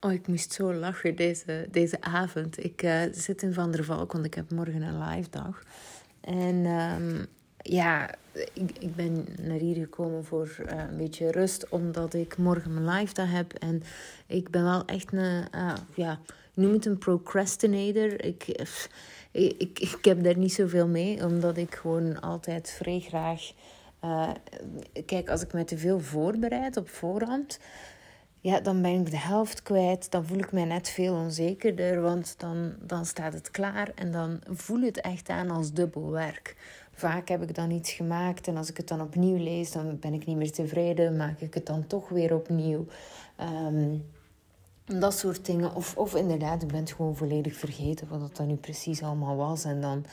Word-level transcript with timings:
Oh, 0.00 0.12
ik 0.12 0.26
moest 0.26 0.52
zo 0.52 0.74
lachen 0.74 1.16
deze, 1.16 1.66
deze 1.70 2.00
avond. 2.00 2.64
Ik 2.64 2.82
uh, 2.82 3.02
zit 3.12 3.42
in 3.42 3.52
Van 3.52 3.70
der 3.70 3.84
Valk, 3.84 4.12
want 4.12 4.24
ik 4.24 4.34
heb 4.34 4.50
morgen 4.50 4.82
een 4.82 4.98
live 4.98 5.30
dag. 5.30 5.62
En 6.20 6.66
um, 6.66 7.26
ja, 7.58 8.10
ik, 8.52 8.78
ik 8.78 8.94
ben 8.94 9.26
naar 9.40 9.58
hier 9.58 9.74
gekomen 9.74 10.24
voor 10.24 10.56
uh, 10.60 10.82
een 10.90 10.96
beetje 10.96 11.30
rust, 11.30 11.68
omdat 11.68 12.14
ik 12.14 12.36
morgen 12.36 12.74
mijn 12.74 12.96
live 12.96 13.14
dag 13.14 13.30
heb. 13.30 13.52
En 13.52 13.82
ik 14.26 14.50
ben 14.50 14.64
wel 14.64 14.84
echt 14.84 15.12
een, 15.12 15.44
uh, 15.54 15.74
ja, 15.94 16.20
noem 16.54 16.72
het 16.72 16.86
een 16.86 16.98
procrastinator. 16.98 18.24
Ik, 18.24 18.44
ik, 19.30 19.54
ik, 19.58 19.78
ik 19.78 20.04
heb 20.04 20.22
daar 20.22 20.38
niet 20.38 20.52
zoveel 20.52 20.88
mee, 20.88 21.24
omdat 21.24 21.56
ik 21.56 21.74
gewoon 21.74 22.20
altijd 22.20 22.70
vrij 22.70 23.00
graag... 23.00 23.52
kijk, 25.06 25.30
als 25.30 25.42
ik 25.42 25.52
me 25.52 25.64
te 25.64 25.78
veel 25.78 26.00
voorbereid 26.00 26.76
op 26.76 26.88
voorhand 26.88 27.58
ja, 28.40 28.60
dan 28.60 28.82
ben 28.82 29.00
ik 29.00 29.10
de 29.10 29.18
helft 29.18 29.62
kwijt. 29.62 30.10
Dan 30.10 30.26
voel 30.26 30.38
ik 30.38 30.52
mij 30.52 30.64
net 30.64 30.88
veel 30.88 31.14
onzekerder, 31.14 32.00
want 32.00 32.34
dan, 32.38 32.74
dan 32.80 33.06
staat 33.06 33.32
het 33.32 33.50
klaar 33.50 33.90
en 33.94 34.12
dan 34.12 34.40
voel 34.44 34.80
het 34.80 35.00
echt 35.00 35.28
aan 35.28 35.50
als 35.50 35.72
dubbel 35.72 36.10
werk. 36.10 36.56
Vaak 36.92 37.28
heb 37.28 37.42
ik 37.42 37.54
dan 37.54 37.70
iets 37.70 37.92
gemaakt 37.92 38.48
en 38.48 38.56
als 38.56 38.70
ik 38.70 38.76
het 38.76 38.88
dan 38.88 39.00
opnieuw 39.00 39.36
lees, 39.36 39.72
dan 39.72 39.98
ben 39.98 40.14
ik 40.14 40.26
niet 40.26 40.36
meer 40.36 40.52
tevreden, 40.52 41.16
maak 41.16 41.40
ik 41.40 41.54
het 41.54 41.66
dan 41.66 41.86
toch 41.86 42.08
weer 42.08 42.34
opnieuw. 42.34 42.86
Um, 43.40 44.04
dat 44.86 45.18
soort 45.18 45.46
dingen. 45.46 45.74
Of, 45.74 45.96
of 45.96 46.14
inderdaad, 46.14 46.62
ik 46.62 46.68
ben 46.68 46.80
het 46.80 46.92
gewoon 46.92 47.16
volledig 47.16 47.56
vergeten 47.56 48.08
wat 48.08 48.20
dat 48.20 48.36
dan 48.36 48.46
nu 48.46 48.54
precies 48.54 49.02
allemaal 49.02 49.36
was. 49.36 49.64
En 49.64 49.80
dan, 49.80 50.04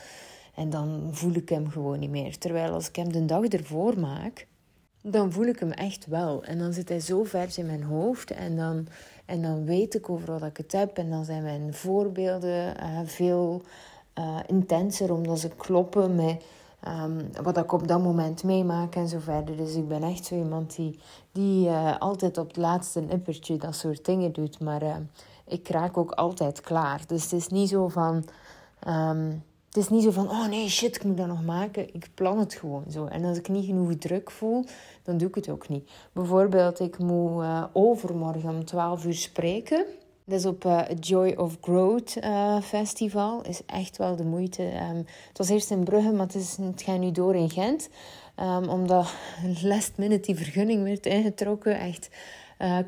en 0.54 0.70
dan 0.70 1.08
voel 1.12 1.34
ik 1.34 1.48
hem 1.48 1.70
gewoon 1.70 1.98
niet 1.98 2.10
meer. 2.10 2.38
Terwijl 2.38 2.72
als 2.72 2.88
ik 2.88 2.96
hem 2.96 3.12
de 3.12 3.24
dag 3.24 3.44
ervoor 3.44 3.98
maak, 3.98 4.46
dan 5.06 5.32
voel 5.32 5.46
ik 5.46 5.58
hem 5.58 5.70
echt 5.70 6.06
wel. 6.06 6.44
En 6.44 6.58
dan 6.58 6.72
zit 6.72 6.88
hij 6.88 7.00
zo 7.00 7.24
ver 7.24 7.58
in 7.58 7.66
mijn 7.66 7.82
hoofd 7.82 8.30
en 8.30 8.56
dan, 8.56 8.86
en 9.24 9.42
dan 9.42 9.64
weet 9.64 9.94
ik 9.94 10.10
overal 10.10 10.38
dat 10.38 10.48
ik 10.48 10.56
het 10.56 10.72
heb. 10.72 10.98
En 10.98 11.10
dan 11.10 11.24
zijn 11.24 11.42
mijn 11.42 11.74
voorbeelden 11.74 12.76
uh, 12.82 13.00
veel 13.04 13.62
uh, 14.18 14.38
intenser, 14.46 15.12
omdat 15.12 15.38
ze 15.38 15.48
kloppen 15.48 16.14
met 16.14 16.44
um, 16.88 17.30
wat 17.42 17.56
ik 17.56 17.72
op 17.72 17.88
dat 17.88 18.02
moment 18.02 18.44
meemaak 18.44 18.94
en 18.94 19.08
zo 19.08 19.18
verder. 19.18 19.56
Dus 19.56 19.74
ik 19.74 19.88
ben 19.88 20.02
echt 20.02 20.24
zo 20.24 20.34
iemand 20.34 20.76
die, 20.76 20.98
die 21.32 21.68
uh, 21.68 21.98
altijd 21.98 22.38
op 22.38 22.46
het 22.46 22.56
laatste 22.56 23.00
nippertje 23.00 23.56
dat 23.56 23.74
soort 23.74 24.04
dingen 24.04 24.32
doet. 24.32 24.60
Maar 24.60 24.82
ik 25.46 25.68
raak 25.68 25.96
ook 25.96 26.10
altijd 26.10 26.60
klaar. 26.60 27.00
Dus 27.06 27.22
het 27.22 27.32
is 27.32 27.48
niet 27.48 27.68
zo 27.68 27.88
van... 27.88 28.24
Um, 28.88 29.42
het 29.74 29.82
is 29.82 29.88
niet 29.88 30.02
zo 30.02 30.10
van, 30.10 30.30
oh 30.30 30.46
nee, 30.46 30.68
shit, 30.68 30.96
ik 30.96 31.04
moet 31.04 31.16
dat 31.16 31.26
nog 31.26 31.44
maken. 31.44 31.94
Ik 31.94 32.08
plan 32.14 32.38
het 32.38 32.54
gewoon 32.54 32.84
zo. 32.90 33.06
En 33.06 33.24
als 33.24 33.38
ik 33.38 33.48
niet 33.48 33.64
genoeg 33.64 33.94
druk 33.94 34.30
voel, 34.30 34.64
dan 35.02 35.18
doe 35.18 35.28
ik 35.28 35.34
het 35.34 35.48
ook 35.48 35.68
niet. 35.68 35.90
Bijvoorbeeld, 36.12 36.80
ik 36.80 36.98
moet 36.98 37.42
uh, 37.42 37.64
overmorgen 37.72 38.50
om 38.50 38.64
12 38.64 39.04
uur 39.04 39.14
spreken. 39.14 39.84
Dat 40.24 40.38
is 40.38 40.46
op 40.46 40.64
uh, 40.64 40.80
het 40.86 41.06
Joy 41.06 41.34
of 41.36 41.56
Growth 41.60 42.16
uh, 42.16 42.60
Festival. 42.60 43.42
Is 43.42 43.60
echt 43.66 43.96
wel 43.96 44.16
de 44.16 44.24
moeite. 44.24 44.62
Um, 44.62 44.96
het 45.28 45.38
was 45.38 45.48
eerst 45.48 45.70
in 45.70 45.84
Brugge, 45.84 46.12
maar 46.12 46.26
het, 46.26 46.82
gaat 46.82 46.98
nu 46.98 47.10
door 47.10 47.34
in 47.34 47.50
Gent. 47.50 47.88
Um, 48.40 48.68
omdat 48.68 49.14
last 49.62 49.92
minute 49.96 50.26
die 50.26 50.36
vergunning 50.36 50.82
werd 50.82 51.06
ingetrokken. 51.06 51.78
Echt, 51.78 52.08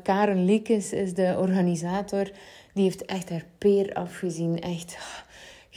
Karen 0.03 0.45
Liekes 0.45 0.91
is 0.91 1.13
de 1.13 1.35
organisator. 1.39 2.31
Die 2.73 2.83
heeft 2.83 3.05
echt 3.05 3.29
haar 3.29 3.45
peer 3.57 3.93
afgezien. 3.93 4.61
Echt 4.61 4.97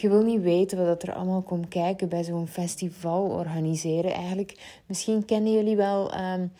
je 0.00 0.08
wil 0.08 0.22
niet 0.22 0.42
weten 0.42 0.86
wat 0.86 1.02
er 1.02 1.14
allemaal 1.14 1.42
komt 1.42 1.68
kijken 1.68 2.08
bij 2.08 2.24
zo'n 2.24 2.46
festival 2.46 3.22
organiseren. 3.24 4.12
Eigenlijk, 4.12 4.80
misschien 4.86 5.24
kennen 5.24 5.52
jullie 5.52 5.76
wel 5.76 6.14
um, 6.14 6.52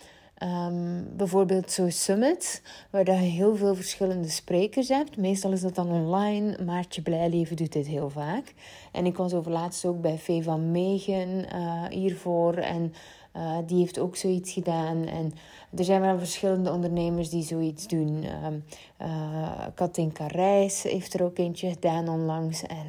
um, 0.42 1.08
bijvoorbeeld 1.16 1.70
zo'n 1.70 1.91
summit, 1.91 2.62
waar 2.91 3.05
je 3.05 3.12
heel 3.12 3.56
veel 3.56 3.74
verschillende 3.74 4.28
sprekers 4.28 4.88
hebt. 4.88 5.16
Meestal 5.16 5.52
is 5.52 5.60
dat 5.60 5.74
dan 5.74 5.91
online. 5.91 6.64
Maartje 6.64 7.02
Blijleven 7.02 7.56
doet 7.56 7.72
dit 7.72 7.86
heel 7.86 8.10
vaak. 8.10 8.55
En 8.92 9.06
ik 9.06 9.16
was 9.16 9.34
over 9.34 9.52
laatst 9.52 9.84
ook 9.84 10.00
bij 10.00 10.19
Vee 10.19 10.42
van 10.42 10.70
Megen 10.70 11.47
uh, 11.54 11.84
hiervoor. 11.84 12.54
En 12.54 12.92
uh, 13.36 13.59
die 13.66 13.78
heeft 13.78 13.98
ook 13.98 14.16
zoiets 14.16 14.53
gedaan. 14.53 15.06
En 15.06 15.32
er 15.76 15.84
zijn 15.84 16.00
wel 16.00 16.19
verschillende 16.19 16.72
ondernemers 16.72 17.28
die 17.28 17.42
zoiets 17.42 17.86
doen. 17.86 18.25
Uh, 19.03 19.66
Katinka 19.75 20.26
Reis 20.26 20.82
heeft 20.82 21.15
er 21.15 21.22
ook 21.22 21.38
eentje 21.38 21.70
gedaan 21.70 22.09
onlangs. 22.09 22.62
En 22.62 22.86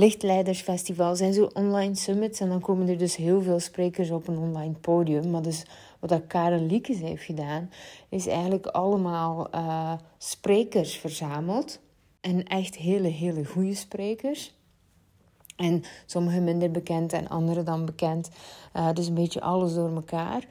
lichtleidersfestival 0.00 1.16
zijn 1.16 1.32
zo 1.32 1.50
online 1.52 1.94
summits. 1.94 2.40
En 2.40 2.48
dan 2.48 2.60
komen 2.60 2.88
er 2.88 2.98
dus 2.98 3.16
heel 3.16 3.42
veel 3.42 3.60
sprekers 3.60 4.10
op 4.10 4.28
een 4.28 4.38
online 4.38 4.74
podium. 4.74 5.30
Maar 5.30 5.42
dus 5.42 5.64
wat 5.98 6.10
dat 6.10 6.26
Karen 6.26 6.66
Liekes 6.66 7.00
heeft 7.00 7.24
gedaan, 7.24 7.70
is 8.08 8.26
eigenlijk 8.26 8.66
allemaal 8.66 9.48
uh, 9.54 9.92
sprekers 10.18 10.96
verzameld. 10.96 11.80
En 12.20 12.44
echt 12.44 12.76
hele, 12.76 13.08
hele 13.08 13.44
goede 13.44 13.74
sprekers. 13.74 14.54
En 15.56 15.82
sommige 16.06 16.40
minder 16.40 16.70
bekend 16.70 17.12
en 17.12 17.28
andere 17.28 17.62
dan 17.62 17.84
bekend. 17.84 18.30
Uh, 18.76 18.92
dus 18.92 19.06
een 19.06 19.14
beetje 19.14 19.40
alles 19.40 19.74
door 19.74 19.94
elkaar. 19.94 20.44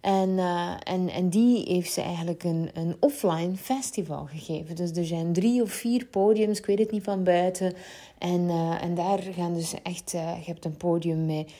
En, 0.00 0.28
uh, 0.28 0.72
en, 0.82 1.08
en 1.08 1.28
die 1.28 1.64
heeft 1.68 1.92
ze 1.92 2.00
eigenlijk 2.00 2.44
een, 2.44 2.70
een 2.74 2.96
offline 3.00 3.56
festival 3.56 4.24
gegeven. 4.24 4.76
Dus 4.76 4.90
er 4.90 5.04
zijn 5.04 5.32
drie 5.32 5.62
of 5.62 5.70
vier 5.70 6.06
podiums, 6.06 6.58
ik 6.58 6.66
weet 6.66 6.78
het 6.78 6.90
niet 6.90 7.04
van 7.04 7.24
buiten. 7.24 7.72
En, 8.18 8.40
uh, 8.40 8.82
en 8.82 8.94
daar 8.94 9.18
gaan 9.18 9.54
dus 9.54 9.74
echt, 9.82 10.12
uh, 10.14 10.36
je 10.38 10.50
hebt 10.50 10.64
een 10.64 10.76
podium 10.76 11.26
met 11.26 11.52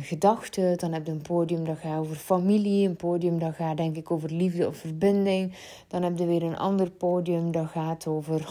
gedachten. 0.00 0.78
Dan 0.78 0.92
heb 0.92 1.06
je 1.06 1.12
een 1.12 1.22
podium 1.22 1.64
dat 1.64 1.78
gaat 1.78 1.98
over 1.98 2.16
familie. 2.16 2.88
Een 2.88 2.96
podium 2.96 3.38
dat 3.38 3.54
gaat 3.54 3.76
denk 3.76 3.96
ik 3.96 4.10
over 4.10 4.32
liefde 4.32 4.66
of 4.66 4.76
verbinding. 4.76 5.52
Dan 5.88 6.02
heb 6.02 6.18
je 6.18 6.26
weer 6.26 6.42
een 6.42 6.58
ander 6.58 6.90
podium 6.90 7.52
dat 7.52 7.66
gaat 7.66 8.06
over... 8.06 8.48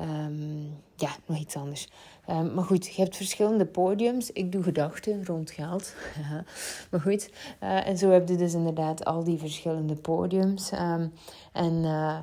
Um, 0.00 0.76
ja, 0.96 1.10
nog 1.26 1.38
iets 1.38 1.56
anders. 1.56 1.88
Um, 2.30 2.54
maar 2.54 2.64
goed, 2.64 2.86
je 2.86 3.02
hebt 3.02 3.16
verschillende 3.16 3.66
podiums. 3.66 4.32
Ik 4.32 4.52
doe 4.52 4.62
gedachten 4.62 5.26
rond 5.26 5.50
geld. 5.50 5.94
maar 6.90 7.00
goed, 7.00 7.30
uh, 7.62 7.86
en 7.86 7.98
zo 7.98 8.10
heb 8.10 8.28
je 8.28 8.36
dus 8.36 8.54
inderdaad 8.54 9.04
al 9.04 9.24
die 9.24 9.38
verschillende 9.38 9.94
podiums. 9.94 10.72
Um, 10.72 11.12
en, 11.52 11.74
uh, 11.74 12.18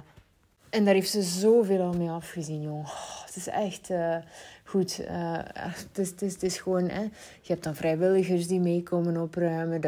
en 0.70 0.86
daar 0.86 0.94
heeft 0.94 1.10
ze 1.10 1.22
zoveel 1.22 1.82
al 1.82 1.94
mee 1.94 2.10
afgezien, 2.10 2.62
jong. 2.62 2.86
Oh, 2.86 3.26
het 3.26 3.36
is 3.36 3.48
echt 3.48 3.90
uh, 3.90 4.16
goed. 4.64 4.98
het, 5.08 5.98
is, 5.98 6.10
het, 6.10 6.22
is, 6.22 6.34
het 6.34 6.44
is 6.44 6.58
gewoon, 6.58 6.90
hè. 6.90 7.02
je 7.42 7.52
hebt 7.54 7.64
dan 7.64 7.76
vrijwilligers 7.76 8.48
die 8.48 8.60
meekomen 8.60 9.22
opruimen. 9.22 9.82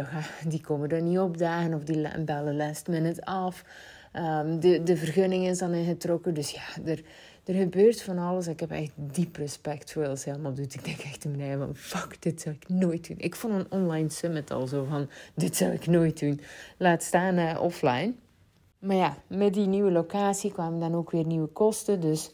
Die 0.47 0.61
komen 0.61 0.89
er 0.89 1.01
niet 1.01 1.19
opdagen 1.19 1.73
of 1.73 1.83
die 1.83 2.23
bellen 2.23 2.55
last 2.55 2.87
minute 2.87 3.25
af. 3.25 3.63
Um, 4.13 4.59
de, 4.59 4.83
de 4.83 4.97
vergunning 4.97 5.47
is 5.47 5.57
dan 5.57 5.73
ingetrokken. 5.73 6.33
Dus 6.33 6.51
ja, 6.51 6.63
er 6.85 7.01
er 7.47 7.53
gebeurt 7.53 8.01
van 8.01 8.17
alles. 8.17 8.47
Ik 8.47 8.59
heb 8.59 8.71
echt 8.71 8.91
diep 8.95 9.35
respect 9.35 9.91
voor 9.91 10.07
wat 10.07 10.19
ze 10.19 10.31
allemaal 10.31 10.53
doet. 10.53 10.73
Ik 10.73 10.85
denk 10.85 10.99
echt 10.99 11.23
in 11.23 11.35
mijn 11.35 11.57
van, 11.57 11.75
fuck, 11.75 12.21
dit 12.21 12.41
zou 12.41 12.55
ik 12.55 12.69
nooit 12.69 13.07
doen. 13.07 13.17
Ik 13.19 13.35
vond 13.35 13.53
een 13.53 13.71
online 13.71 14.09
summit 14.09 14.51
al 14.51 14.67
zo 14.67 14.85
van, 14.89 15.09
dit 15.33 15.55
zou 15.55 15.71
ik 15.71 15.87
nooit 15.87 16.19
doen. 16.19 16.41
Laat 16.77 17.03
staan 17.03 17.37
uh, 17.37 17.61
offline. 17.61 18.13
Maar 18.79 18.95
ja, 18.95 19.17
met 19.27 19.53
die 19.53 19.67
nieuwe 19.67 19.91
locatie 19.91 20.51
kwamen 20.51 20.79
dan 20.79 20.95
ook 20.95 21.11
weer 21.11 21.25
nieuwe 21.25 21.47
kosten. 21.47 21.99
Dus 22.01 22.31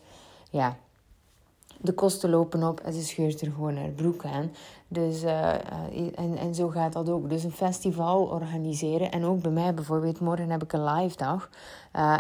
ja, 0.50 0.78
de 1.82 1.94
kosten 1.94 2.30
lopen 2.30 2.64
op 2.64 2.80
en 2.80 2.94
ze 2.94 3.04
scheurt 3.04 3.42
er 3.42 3.52
gewoon 3.52 3.78
haar 3.78 3.90
broek 3.90 4.26
aan. 4.26 4.52
Dus, 4.88 5.24
uh, 5.24 5.54
en, 6.16 6.38
en 6.38 6.56
zo 6.56 6.68
gaat 6.68 6.94
dat 6.94 7.10
ook. 7.10 7.30
Dus 7.30 7.44
een 7.44 7.52
festival 7.52 8.24
organiseren. 8.24 9.12
En 9.12 9.26
ook 9.26 9.42
bij 9.42 9.52
mij 9.52 9.74
bijvoorbeeld, 9.74 10.20
morgen 10.20 10.50
heb 10.50 10.64
ik 10.64 10.74
een 10.74 10.84
live 10.84 11.18
dag. 11.18 11.50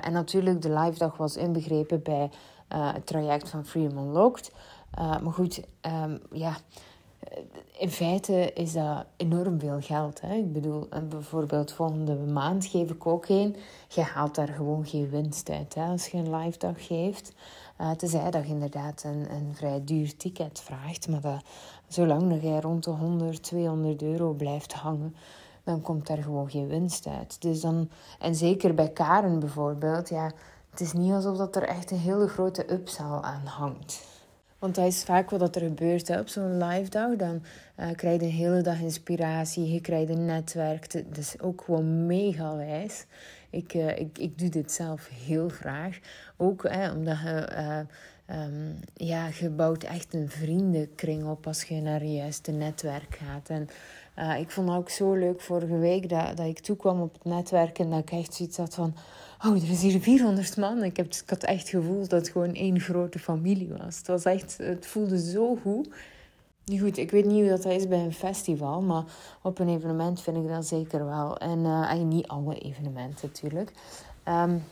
En 0.02 0.14
natuurlijk, 0.14 0.62
de 0.62 0.74
live 0.74 0.98
dag 0.98 1.18
was 1.18 1.38
inbegrepen 1.38 2.02
bij 2.04 2.30
uh, 2.73 2.94
het 2.94 3.06
traject 3.06 3.50
van 3.50 3.66
Freedom 3.66 3.97
Unlocked. 3.97 4.51
Uh, 5.00 5.19
maar 5.19 5.34
goed, 5.34 5.61
um, 5.81 6.19
ja, 6.31 6.56
in 7.78 7.89
feite 7.89 8.53
is 8.53 8.73
dat 8.73 9.06
enorm 9.17 9.59
veel 9.59 9.81
geld. 9.81 10.22
Hè? 10.22 10.35
Ik 10.35 10.53
bedoel, 10.53 10.88
bijvoorbeeld 11.09 11.72
volgende 11.72 12.16
maand 12.16 12.66
geef 12.66 12.89
ik 12.89 13.07
ook 13.07 13.28
een. 13.28 13.56
Je 13.88 14.01
haalt 14.01 14.35
daar 14.35 14.47
gewoon 14.47 14.85
geen 14.85 15.09
winst 15.09 15.50
uit 15.50 15.75
hè? 15.75 15.85
als 15.85 16.07
je 16.07 16.17
een 16.17 16.35
live 16.35 16.57
dag 16.57 16.88
geeft. 16.88 17.33
Uh, 17.81 17.92
tenzij 17.92 18.31
dat 18.31 18.44
je 18.44 18.53
inderdaad 18.53 19.03
een, 19.03 19.31
een 19.31 19.56
vrij 19.56 19.81
duur 19.83 20.18
ticket 20.18 20.62
vraagt. 20.62 21.07
Maar 21.07 21.21
dat, 21.21 21.44
zolang 21.88 22.30
dat 22.30 22.42
jij 22.42 22.59
rond 22.59 22.83
de 22.83 22.92
100, 22.92 23.44
200 23.44 24.01
euro 24.01 24.33
blijft 24.33 24.74
hangen, 24.74 25.15
dan 25.63 25.81
komt 25.81 26.07
daar 26.07 26.24
gewoon 26.24 26.50
geen 26.50 26.68
winst 26.68 27.07
uit. 27.07 27.42
Dus 27.42 27.62
dan, 27.62 27.89
en 28.19 28.36
zeker 28.36 28.74
bij 28.74 28.89
Karen 28.89 29.39
bijvoorbeeld, 29.39 30.09
ja, 30.09 30.31
het 30.74 30.81
is 30.81 30.94
niet 30.94 31.12
alsof 31.12 31.38
dat 31.38 31.56
er 31.56 31.64
echt 31.64 31.92
een 31.92 32.00
hele 32.00 32.28
grote 32.28 32.72
upsell 32.72 33.20
aan 33.22 33.46
hangt. 33.46 34.02
Want 34.60 34.75
dat 34.75 34.86
is 34.86 35.04
vaak 35.04 35.30
wat 35.30 35.56
er 35.56 35.62
gebeurt 35.62 36.08
hè. 36.08 36.20
op 36.20 36.28
zo'n 36.28 36.64
live 36.64 36.90
dag. 36.90 37.16
Dan 37.16 37.44
uh, 37.80 37.92
krijg 37.96 38.20
je 38.20 38.25
een 38.25 38.34
hele 38.34 38.62
dag 38.62 38.80
inspiratie, 38.80 39.72
je 39.72 39.81
krijgt 39.81 40.10
een 40.10 40.25
netwerk. 40.25 40.94
Het 40.94 41.18
is 41.18 41.40
ook 41.40 41.62
gewoon 41.66 42.06
mega 42.06 42.56
wijs. 42.56 43.06
Ik, 43.50 43.74
uh, 43.74 44.00
ik, 44.00 44.18
ik 44.18 44.38
doe 44.38 44.50
dit 44.50 44.72
zelf 44.72 45.10
heel 45.25 45.50
graag. 45.50 46.00
Ook 46.38 46.70
hè, 46.70 46.92
omdat 46.92 47.20
je, 47.20 47.50
uh, 48.28 48.44
um, 48.44 48.80
ja, 48.94 49.30
je 49.40 49.50
bouwt 49.50 49.84
echt 49.84 50.14
een 50.14 50.30
vriendenkring 50.30 51.25
op 51.25 51.48
als 51.48 51.64
je 51.64 51.81
naar 51.81 52.04
je 52.04 52.14
juiste 52.14 52.52
netwerk 52.52 53.20
gaat. 53.24 53.50
En 53.50 53.68
ik 54.40 54.52
vond 54.52 54.70
het 54.70 54.78
ook 54.78 54.90
zo 54.90 55.14
leuk 55.14 55.42
vorige 55.42 55.78
week 55.78 56.10
dat, 56.10 56.38
dat 56.38 56.46
ik 56.46 56.60
toekwam 56.60 57.02
op 57.02 57.14
het 57.14 57.24
netwerk 57.24 57.80
en 57.80 57.90
dat 57.90 58.00
ik 58.00 58.12
echt 58.12 58.34
zoiets 58.34 58.58
had 58.58 58.74
van 58.74 58.96
oh, 59.45 59.63
er 59.63 59.69
is 59.69 59.81
hier 59.81 60.01
400 60.01 60.57
man. 60.57 60.84
Ik, 60.84 60.98
heb, 60.98 61.06
ik 61.06 61.30
had 61.30 61.44
echt 61.44 61.60
het 61.60 61.69
gevoel 61.69 62.00
dat 62.00 62.12
het 62.12 62.30
gewoon 62.30 62.54
één 62.54 62.80
grote 62.80 63.19
familie 63.19 63.74
was. 63.78 63.98
Het, 63.98 64.07
was 64.07 64.24
echt, 64.24 64.57
het 64.57 64.86
voelde 64.86 65.19
zo 65.19 65.56
goed. 65.56 65.88
Nu 66.66 66.80
goed, 66.80 66.98
ik 66.98 67.12
weet 67.12 67.25
niet 67.25 67.40
hoe 67.40 67.50
dat 67.50 67.66
is 67.66 67.88
bij 67.88 68.00
een 68.00 68.13
festival, 68.13 68.81
maar 68.81 69.04
op 69.42 69.60
een 69.60 69.69
evenement 69.69 70.22
vind 70.22 70.38
ik 70.38 70.48
dat 70.48 70.68
zeker 70.68 71.06
wel. 71.06 71.38
En 71.38 71.60
uh, 71.60 71.94
niet 71.94 72.28
alle 72.28 72.60
evenementen 72.60 73.28
natuurlijk. 73.28 73.72
Um, 74.28 74.63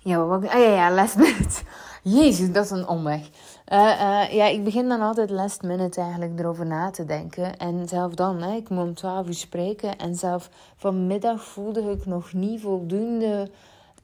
ja, 0.00 0.24
wat, 0.24 0.48
ah 0.48 0.52
ja, 0.52 0.74
ja, 0.74 0.90
last 0.90 1.16
minute. 1.16 1.62
Jezus, 2.02 2.52
dat 2.52 2.64
is 2.64 2.70
een 2.70 2.88
omweg. 2.88 3.28
Uh, 3.72 3.78
uh, 3.78 4.32
ja, 4.32 4.46
ik 4.46 4.64
begin 4.64 4.88
dan 4.88 5.00
altijd 5.00 5.30
last 5.30 5.62
minute 5.62 6.00
eigenlijk 6.00 6.38
erover 6.38 6.66
na 6.66 6.90
te 6.90 7.04
denken. 7.04 7.56
En 7.56 7.88
zelf 7.88 8.14
dan, 8.14 8.42
hè, 8.42 8.56
ik 8.56 8.68
moet 8.68 8.84
om 8.84 8.94
12 8.94 9.26
uur 9.26 9.34
spreken. 9.34 9.98
En 9.98 10.14
zelf 10.14 10.50
vanmiddag 10.76 11.44
voelde 11.44 11.90
ik 11.90 12.06
nog 12.06 12.32
niet 12.32 12.60
voldoende 12.60 13.50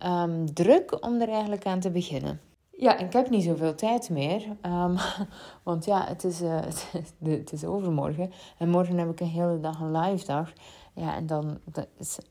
um, 0.06 0.54
druk 0.54 1.04
om 1.04 1.20
er 1.20 1.28
eigenlijk 1.28 1.66
aan 1.66 1.80
te 1.80 1.90
beginnen. 1.90 2.40
Ja, 2.70 2.98
ik 2.98 3.12
heb 3.12 3.30
niet 3.30 3.44
zoveel 3.44 3.74
tijd 3.74 4.10
meer. 4.10 4.42
Um, 4.62 4.96
want 5.64 5.84
ja, 5.84 6.06
het 6.08 6.24
is, 6.24 6.40
het 7.22 7.52
is 7.52 7.64
overmorgen. 7.64 8.32
En 8.58 8.68
morgen 8.68 8.98
heb 8.98 9.10
ik 9.10 9.20
een 9.20 9.26
hele 9.26 9.60
dag 9.60 9.80
een 9.80 9.96
live 9.96 10.26
dag. 10.26 10.52
Ja, 10.94 11.14
en 11.14 11.26
dan 11.26 11.58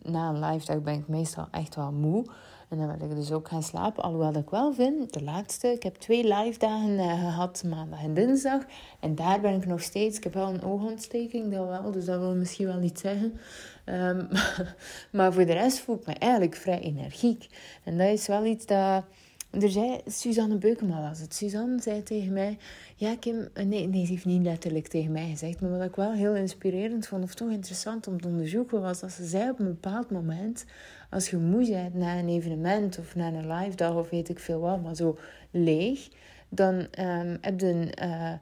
na 0.02 0.30
een 0.30 0.40
live 0.40 0.66
dag 0.66 0.82
ben 0.82 0.94
ik 0.94 1.08
meestal 1.08 1.48
echt 1.52 1.76
wel 1.76 1.92
moe. 1.92 2.26
En 2.70 2.78
dan 2.78 2.98
wil 2.98 3.10
ik 3.10 3.16
dus 3.16 3.32
ook 3.32 3.48
gaan 3.48 3.64
slapen. 3.64 4.04
Alhoewel 4.04 4.34
ik 4.34 4.50
wel 4.50 4.74
vind, 4.74 5.14
de 5.14 5.24
laatste, 5.24 5.68
ik 5.68 5.84
heb 5.84 5.96
twee 5.96 6.24
live 6.24 6.60
dagen 6.60 6.90
uh, 6.90 7.20
gehad, 7.20 7.64
maandag 7.64 8.04
en 8.04 8.14
dinsdag. 8.14 8.62
En 9.00 9.16
daar 9.16 9.42
ben 9.42 9.54
ik 9.54 9.66
nog 9.66 9.82
steeds. 9.82 10.18
Ik 10.18 10.24
heb 10.24 10.34
wel 10.34 10.48
een 10.48 10.64
oogontsteking, 10.64 11.54
dat 11.54 11.68
wel. 11.68 11.92
Dus 11.92 12.06
dat 12.06 12.20
wil 12.20 12.36
misschien 12.36 12.66
wel 12.66 12.80
niet 12.80 13.00
zeggen. 13.00 13.40
Um, 13.86 14.28
maar 15.12 15.34
voor 15.34 15.46
de 15.46 15.54
rest 15.54 15.80
voel 15.80 15.96
ik 15.96 16.06
me 16.06 16.14
eigenlijk 16.14 16.56
vrij 16.56 16.80
energiek. 16.80 17.48
En 17.84 17.98
dat 17.98 18.08
is 18.08 18.28
wel 18.28 18.46
iets 18.46 18.66
dat 18.66 19.04
er 19.50 19.70
zei, 19.70 20.02
Suzanne 20.06 20.58
Beukema 20.58 21.02
was 21.02 21.20
het. 21.20 21.34
Suzanne 21.34 21.82
zei 21.82 22.04
tegen 22.04 22.34
mij, 22.34 22.58
ja 22.96 23.16
Kim, 23.16 23.48
eh, 23.54 23.66
nee, 23.66 23.88
nee, 23.88 24.06
ze 24.06 24.12
heeft 24.12 24.26
niet 24.26 24.44
letterlijk 24.44 24.88
tegen 24.88 25.12
mij 25.12 25.30
gezegd, 25.30 25.62
maar 25.62 25.78
wat 25.78 25.88
ik 25.88 25.96
wel 25.96 26.14
heel 26.14 26.36
inspirerend 26.36 27.08
vond, 27.08 27.24
of 27.24 27.34
toch 27.34 27.50
interessant 27.50 28.08
om 28.08 28.22
te 28.22 28.28
onderzoeken, 28.28 28.82
was 28.82 29.00
dat 29.00 29.12
ze 29.12 29.26
zei 29.26 29.50
op 29.50 29.60
een 29.60 29.66
bepaald 29.66 30.12
moment, 30.12 30.66
als 31.10 31.30
je 31.30 31.38
moe 31.38 31.70
bent 31.70 31.94
na 31.94 32.18
een 32.18 32.30
evenement 32.30 33.00
of 33.00 33.16
na 33.16 33.28
een 33.28 33.52
live 33.52 33.76
dag 33.76 33.96
of 33.96 34.10
weet 34.10 34.30
ik 34.30 34.40
veel 34.40 34.60
wat, 34.60 34.84
maar 34.84 34.96
zo 34.96 35.18
leeg, 35.52 36.08
dan 36.50 36.88
um, 37.00 37.38
heb 37.42 37.60
je. 37.60 37.94
Uh, 38.02 38.34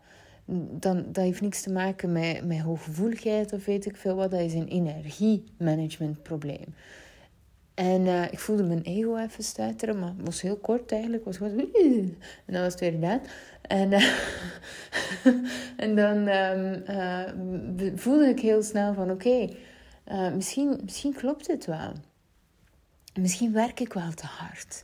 dan, 0.79 1.05
heeft 1.13 1.41
niks 1.41 1.61
te 1.61 1.71
maken 1.71 2.11
met, 2.11 2.45
met 2.45 2.59
hooggevoeligheid 2.59 3.53
of 3.53 3.65
weet 3.65 3.85
ik 3.85 3.95
veel 3.95 4.15
wat. 4.15 4.31
Dat 4.31 4.39
is 4.39 4.53
een 4.53 4.67
energiemanagementprobleem. 4.67 6.73
En 7.75 8.01
uh, 8.01 8.31
ik 8.31 8.39
voelde 8.39 8.63
mijn 8.63 8.81
ego 8.81 9.17
even 9.17 9.43
stuiteren, 9.43 9.99
maar 9.99 10.13
het 10.17 10.25
was 10.25 10.41
heel 10.41 10.57
kort 10.57 10.91
eigenlijk. 10.91 11.25
Het 11.25 11.37
was 11.37 11.49
gewoon 11.49 11.67
en 12.45 12.53
dan 12.53 12.61
was 12.61 12.71
het 12.71 12.79
weer 12.79 12.91
gedaan. 12.91 13.21
En, 13.61 13.93
en 15.85 15.95
dan 15.95 16.27
voelde 17.95 18.27
ik 18.27 18.39
heel 18.39 18.63
snel 18.63 18.93
van 18.93 19.11
oké, 19.11 19.49
misschien, 20.35 20.79
misschien 20.83 21.13
klopt 21.13 21.47
het 21.47 21.65
wel. 21.65 21.91
Misschien 23.19 23.53
werk 23.53 23.79
ik 23.79 23.93
wel 23.93 24.11
te 24.13 24.25
hard. 24.25 24.83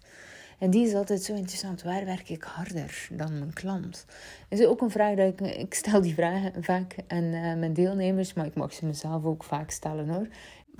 En 0.61 0.69
die 0.69 0.87
is 0.87 0.93
altijd 0.93 1.23
zo 1.23 1.33
interessant. 1.33 1.83
Waar 1.83 2.05
werk 2.05 2.29
ik 2.29 2.43
harder 2.43 3.07
dan 3.11 3.39
mijn 3.39 3.53
klant? 3.53 4.05
Dat 4.49 4.59
is 4.59 4.65
ook 4.65 4.81
een 4.81 4.91
vraag 4.91 5.15
dat 5.15 5.39
ik... 5.39 5.41
Ik 5.41 5.73
stel 5.73 6.01
die 6.01 6.13
vragen 6.13 6.63
vaak 6.63 6.95
aan 7.07 7.29
mijn 7.29 7.73
deelnemers, 7.73 8.33
maar 8.33 8.45
ik 8.45 8.55
mag 8.55 8.73
ze 8.73 8.85
mezelf 8.85 9.23
ook 9.25 9.43
vaak 9.43 9.71
stellen 9.71 10.09
hoor. 10.09 10.27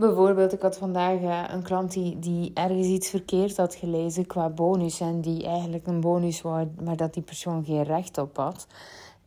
Bijvoorbeeld, 0.01 0.53
ik 0.53 0.61
had 0.61 0.77
vandaag 0.77 1.19
uh, 1.19 1.43
een 1.47 1.63
klant 1.63 1.91
die, 1.91 2.19
die 2.19 2.51
ergens 2.53 2.87
iets 2.87 3.09
verkeerd 3.09 3.57
had 3.57 3.75
gelezen 3.75 4.25
qua 4.25 4.49
bonus. 4.49 4.99
En 4.99 5.21
die 5.21 5.45
eigenlijk 5.45 5.87
een 5.87 5.99
bonus 5.99 6.41
wou, 6.41 6.67
maar 6.83 6.95
dat 6.95 7.13
die 7.13 7.23
persoon 7.23 7.65
geen 7.65 7.83
recht 7.83 8.17
op 8.17 8.37
had. 8.37 8.67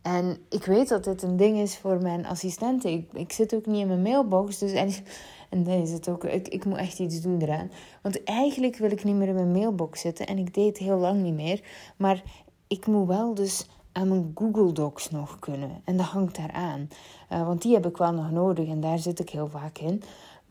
En 0.03 0.39
ik 0.49 0.65
weet 0.65 0.89
dat 0.89 1.05
dit 1.05 1.23
een 1.23 1.37
ding 1.37 1.59
is 1.59 1.77
voor 1.77 2.03
mijn 2.03 2.27
assistenten. 2.27 3.07
Ik, 3.13 3.33
zit 3.33 3.55
ook 3.55 3.67
niet 3.67 3.81
in 3.81 3.87
mijn 3.87 4.03
mailbox. 4.03 4.59
Dus, 4.59 4.73
en, 4.73 4.91
en 5.51 5.65
dat 5.65 5.83
is 5.83 5.93
het 5.93 6.09
ook. 6.09 6.25
Ik, 6.25 6.49
ik 6.49 6.65
moet 6.65 6.79
echt 6.79 6.99
iets 6.99 7.21
doen 7.21 7.41
eraan. 7.41 7.71
Want 8.03 8.25
eigenlijk 8.25 8.77
wil 8.77 8.91
ik 8.91 9.05
niet 9.05 9.17
meer 9.17 9.29
in 9.29 9.35
mijn 9.35 9.53
mailbox 9.53 10.01
zitten. 10.01 10.27
En 10.27 10.39
ik 10.39 10.55
deed 10.55 10.79
heel 10.79 10.99
lang 10.99 11.23
niet 11.23 11.35
meer. 11.35 11.63
Maar 11.97 12.23
ik 12.67 12.87
moet 12.87 13.07
wel 13.07 13.35
dus 13.35 13.67
aan 13.93 14.09
mijn 14.09 14.33
Google 14.35 14.73
Docs 14.73 15.11
nog 15.11 15.39
kunnen. 15.39 15.83
En 15.85 15.97
dat 15.97 16.07
hangt 16.07 16.37
daaraan. 16.37 16.89
Uh, 17.33 17.47
want 17.47 17.63
die 17.63 17.75
heb 17.75 17.87
ik 17.87 17.97
wel 17.97 18.13
nog 18.13 18.31
nodig. 18.31 18.69
En 18.69 18.81
daar 18.81 18.99
zit 18.99 19.21
ik 19.21 19.31
heel 19.31 19.49
vaak 19.49 19.79
in. 19.79 20.03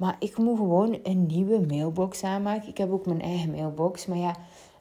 Maar 0.04 0.16
ik 0.20 0.38
moet 0.38 0.58
gewoon 0.58 1.00
een 1.04 1.26
nieuwe 1.26 1.66
mailbox 1.68 2.24
aanmaken. 2.24 2.70
Ik 2.70 2.78
heb 2.78 2.92
ook 2.92 3.06
mijn 3.06 3.22
eigen 3.22 3.52
mailbox. 3.52 4.06
Maar 4.06 4.18
ja, 4.18 4.36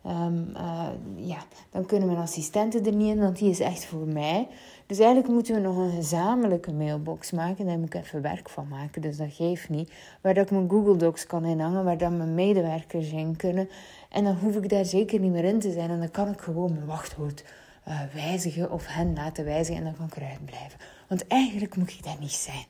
um, 0.06 0.48
uh, 0.56 0.88
ja, 1.16 1.36
dan 1.70 1.86
kunnen 1.86 2.08
mijn 2.08 2.20
assistenten 2.20 2.84
er 2.86 2.94
niet 2.94 3.14
in, 3.14 3.20
want 3.20 3.38
die 3.38 3.50
is 3.50 3.60
echt 3.60 3.84
voor 3.84 4.06
mij. 4.06 4.48
Dus 4.86 4.98
eigenlijk 4.98 5.28
moeten 5.28 5.54
we 5.54 5.60
nog 5.60 5.76
een 5.76 5.90
gezamenlijke 5.90 6.72
mailbox 6.72 7.30
maken. 7.30 7.66
Daar 7.66 7.78
moet 7.78 7.94
ik 7.94 8.02
even 8.02 8.22
werk 8.22 8.48
van 8.48 8.68
maken, 8.68 9.02
dus 9.02 9.16
dat 9.16 9.32
geeft 9.32 9.68
niet. 9.68 9.92
Waar 10.20 10.34
dat 10.34 10.44
ik 10.44 10.50
mijn 10.50 10.70
Google 10.70 10.96
Docs 10.96 11.26
kan 11.26 11.44
inhangen, 11.44 11.84
waar 11.84 11.98
dan 11.98 12.16
mijn 12.16 12.34
medewerkers 12.34 13.12
in 13.12 13.36
kunnen. 13.36 13.68
En 14.10 14.24
dan 14.24 14.36
hoef 14.36 14.56
ik 14.56 14.68
daar 14.68 14.84
zeker 14.84 15.20
niet 15.20 15.32
meer 15.32 15.44
in 15.44 15.58
te 15.58 15.72
zijn. 15.72 15.90
En 15.90 15.98
dan 15.98 16.10
kan 16.10 16.28
ik 16.28 16.40
gewoon 16.40 16.72
mijn 16.72 16.86
wachtwoord 16.86 17.44
uh, 17.88 18.00
wijzigen 18.14 18.70
of 18.70 18.86
hen 18.86 19.14
laten 19.14 19.44
wijzigen 19.44 19.76
en 19.76 19.84
dan 19.84 19.96
kan 19.96 20.06
ik 20.06 20.16
eruit 20.16 20.44
blijven. 20.44 20.78
Want 21.08 21.26
eigenlijk 21.26 21.76
moet 21.76 21.90
ik 21.90 22.04
daar 22.04 22.16
niet 22.20 22.32
zijn. 22.32 22.64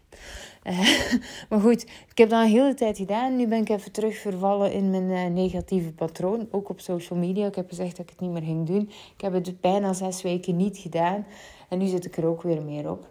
Uh, 0.65 1.13
maar 1.51 1.61
goed, 1.61 1.83
ik 1.83 2.19
heb 2.19 2.31
dat 2.31 2.43
een 2.43 2.51
hele 2.51 2.75
tijd 2.75 2.97
gedaan. 2.97 3.37
Nu 3.37 3.47
ben 3.47 3.61
ik 3.61 3.69
even 3.69 3.93
terug 3.93 4.17
vervallen 4.17 4.73
in 4.73 4.91
mijn 4.91 5.11
uh, 5.11 5.27
negatieve 5.27 5.93
patroon. 5.93 6.49
Ook 6.51 6.69
op 6.69 6.81
social 6.81 7.19
media. 7.19 7.47
Ik 7.47 7.55
heb 7.55 7.69
gezegd 7.69 7.97
dat 7.97 8.05
ik 8.05 8.11
het 8.11 8.21
niet 8.21 8.31
meer 8.31 8.43
ging 8.43 8.67
doen. 8.67 8.91
Ik 9.15 9.21
heb 9.21 9.33
het 9.33 9.61
bijna 9.61 9.93
zes 9.93 10.23
weken 10.23 10.57
niet 10.57 10.79
gedaan. 10.79 11.27
En 11.69 11.79
nu 11.79 11.87
zit 11.87 12.05
ik 12.05 12.17
er 12.17 12.27
ook 12.27 12.43
weer 12.43 12.63
meer 12.63 12.91
op. 12.91 13.07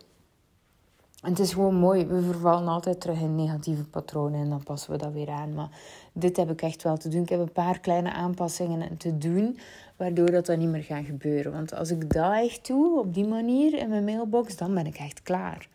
En 1.21 1.29
het 1.29 1.39
is 1.39 1.53
gewoon 1.53 1.75
mooi. 1.75 2.05
We 2.05 2.21
vervallen 2.21 2.67
altijd 2.67 3.01
terug 3.01 3.19
in 3.19 3.35
negatieve 3.35 3.83
patronen 3.83 4.41
en 4.41 4.49
dan 4.49 4.63
passen 4.63 4.91
we 4.91 4.97
dat 4.97 5.13
weer 5.13 5.29
aan. 5.29 5.53
Maar 5.53 5.69
dit 6.13 6.37
heb 6.37 6.51
ik 6.51 6.61
echt 6.61 6.83
wel 6.83 6.97
te 6.97 7.09
doen. 7.09 7.21
Ik 7.21 7.29
heb 7.29 7.39
een 7.39 7.51
paar 7.51 7.79
kleine 7.79 8.11
aanpassingen 8.11 8.97
te 8.97 9.17
doen, 9.17 9.57
waardoor 9.95 10.31
dat, 10.31 10.45
dat 10.45 10.57
niet 10.57 10.69
meer 10.69 10.83
gaat 10.83 11.05
gebeuren. 11.05 11.51
Want 11.51 11.73
als 11.73 11.91
ik 11.91 12.13
dat 12.13 12.33
echt 12.33 12.67
doe, 12.67 12.99
op 12.99 13.13
die 13.13 13.27
manier 13.27 13.77
in 13.77 13.89
mijn 13.89 14.03
mailbox, 14.03 14.57
dan 14.57 14.73
ben 14.73 14.85
ik 14.85 14.97
echt 14.97 15.21
klaar. 15.21 15.69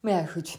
Maar 0.00 0.12
ja, 0.12 0.24
goed. 0.24 0.58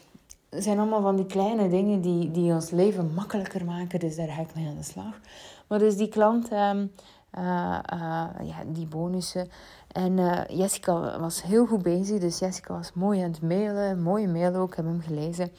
Het 0.56 0.64
zijn 0.64 0.78
allemaal 0.78 1.02
van 1.02 1.16
die 1.16 1.26
kleine 1.26 1.68
dingen 1.68 2.00
die, 2.00 2.30
die 2.30 2.52
ons 2.52 2.70
leven 2.70 3.14
makkelijker 3.14 3.64
maken. 3.64 4.00
Dus 4.00 4.16
daar 4.16 4.28
ga 4.28 4.40
ik 4.40 4.54
mee 4.54 4.68
aan 4.68 4.76
de 4.76 4.82
slag. 4.82 5.20
Maar 5.66 5.78
dus 5.78 5.96
die 5.96 6.08
klant, 6.08 6.52
um, 6.52 6.92
uh, 7.38 7.78
uh, 7.92 8.26
ja, 8.42 8.64
die 8.66 8.86
bonussen. 8.86 9.48
En 9.92 10.18
uh, 10.18 10.40
Jessica 10.48 11.20
was 11.20 11.42
heel 11.42 11.66
goed 11.66 11.82
bezig. 11.82 12.20
Dus 12.20 12.38
Jessica 12.38 12.74
was 12.74 12.92
mooi 12.92 13.22
aan 13.22 13.30
het 13.30 13.42
mailen. 13.42 14.02
Mooie 14.02 14.28
mail 14.28 14.54
ook, 14.54 14.68
ik 14.70 14.76
heb 14.76 14.84
hem 14.84 15.00
gelezen. 15.00 15.50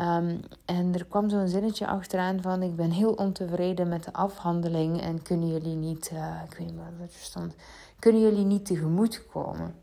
Um, 0.00 0.40
en 0.64 0.94
er 0.94 1.04
kwam 1.04 1.30
zo'n 1.30 1.48
zinnetje 1.48 1.86
achteraan 1.86 2.42
van... 2.42 2.62
Ik 2.62 2.76
ben 2.76 2.90
heel 2.90 3.12
ontevreden 3.12 3.88
met 3.88 4.04
de 4.04 4.12
afhandeling. 4.12 5.00
En 5.00 5.22
kunnen 5.22 5.48
jullie 5.48 5.76
niet... 5.76 6.10
ik 6.44 6.58
weet 6.58 6.66
niet 6.66 6.76
wat 6.76 7.08
er 7.12 7.18
stond. 7.18 7.54
Kunnen 7.98 8.20
jullie 8.20 8.44
niet 8.44 8.66
tegemoet 8.66 9.26
komen? 9.32 9.74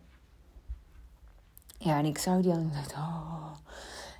Ja, 1.78 1.98
en 1.98 2.06
ik 2.06 2.18
zag 2.18 2.42
die 2.42 2.52
en 2.52 2.72
dacht... 2.74 2.94
Oh... 2.94 3.46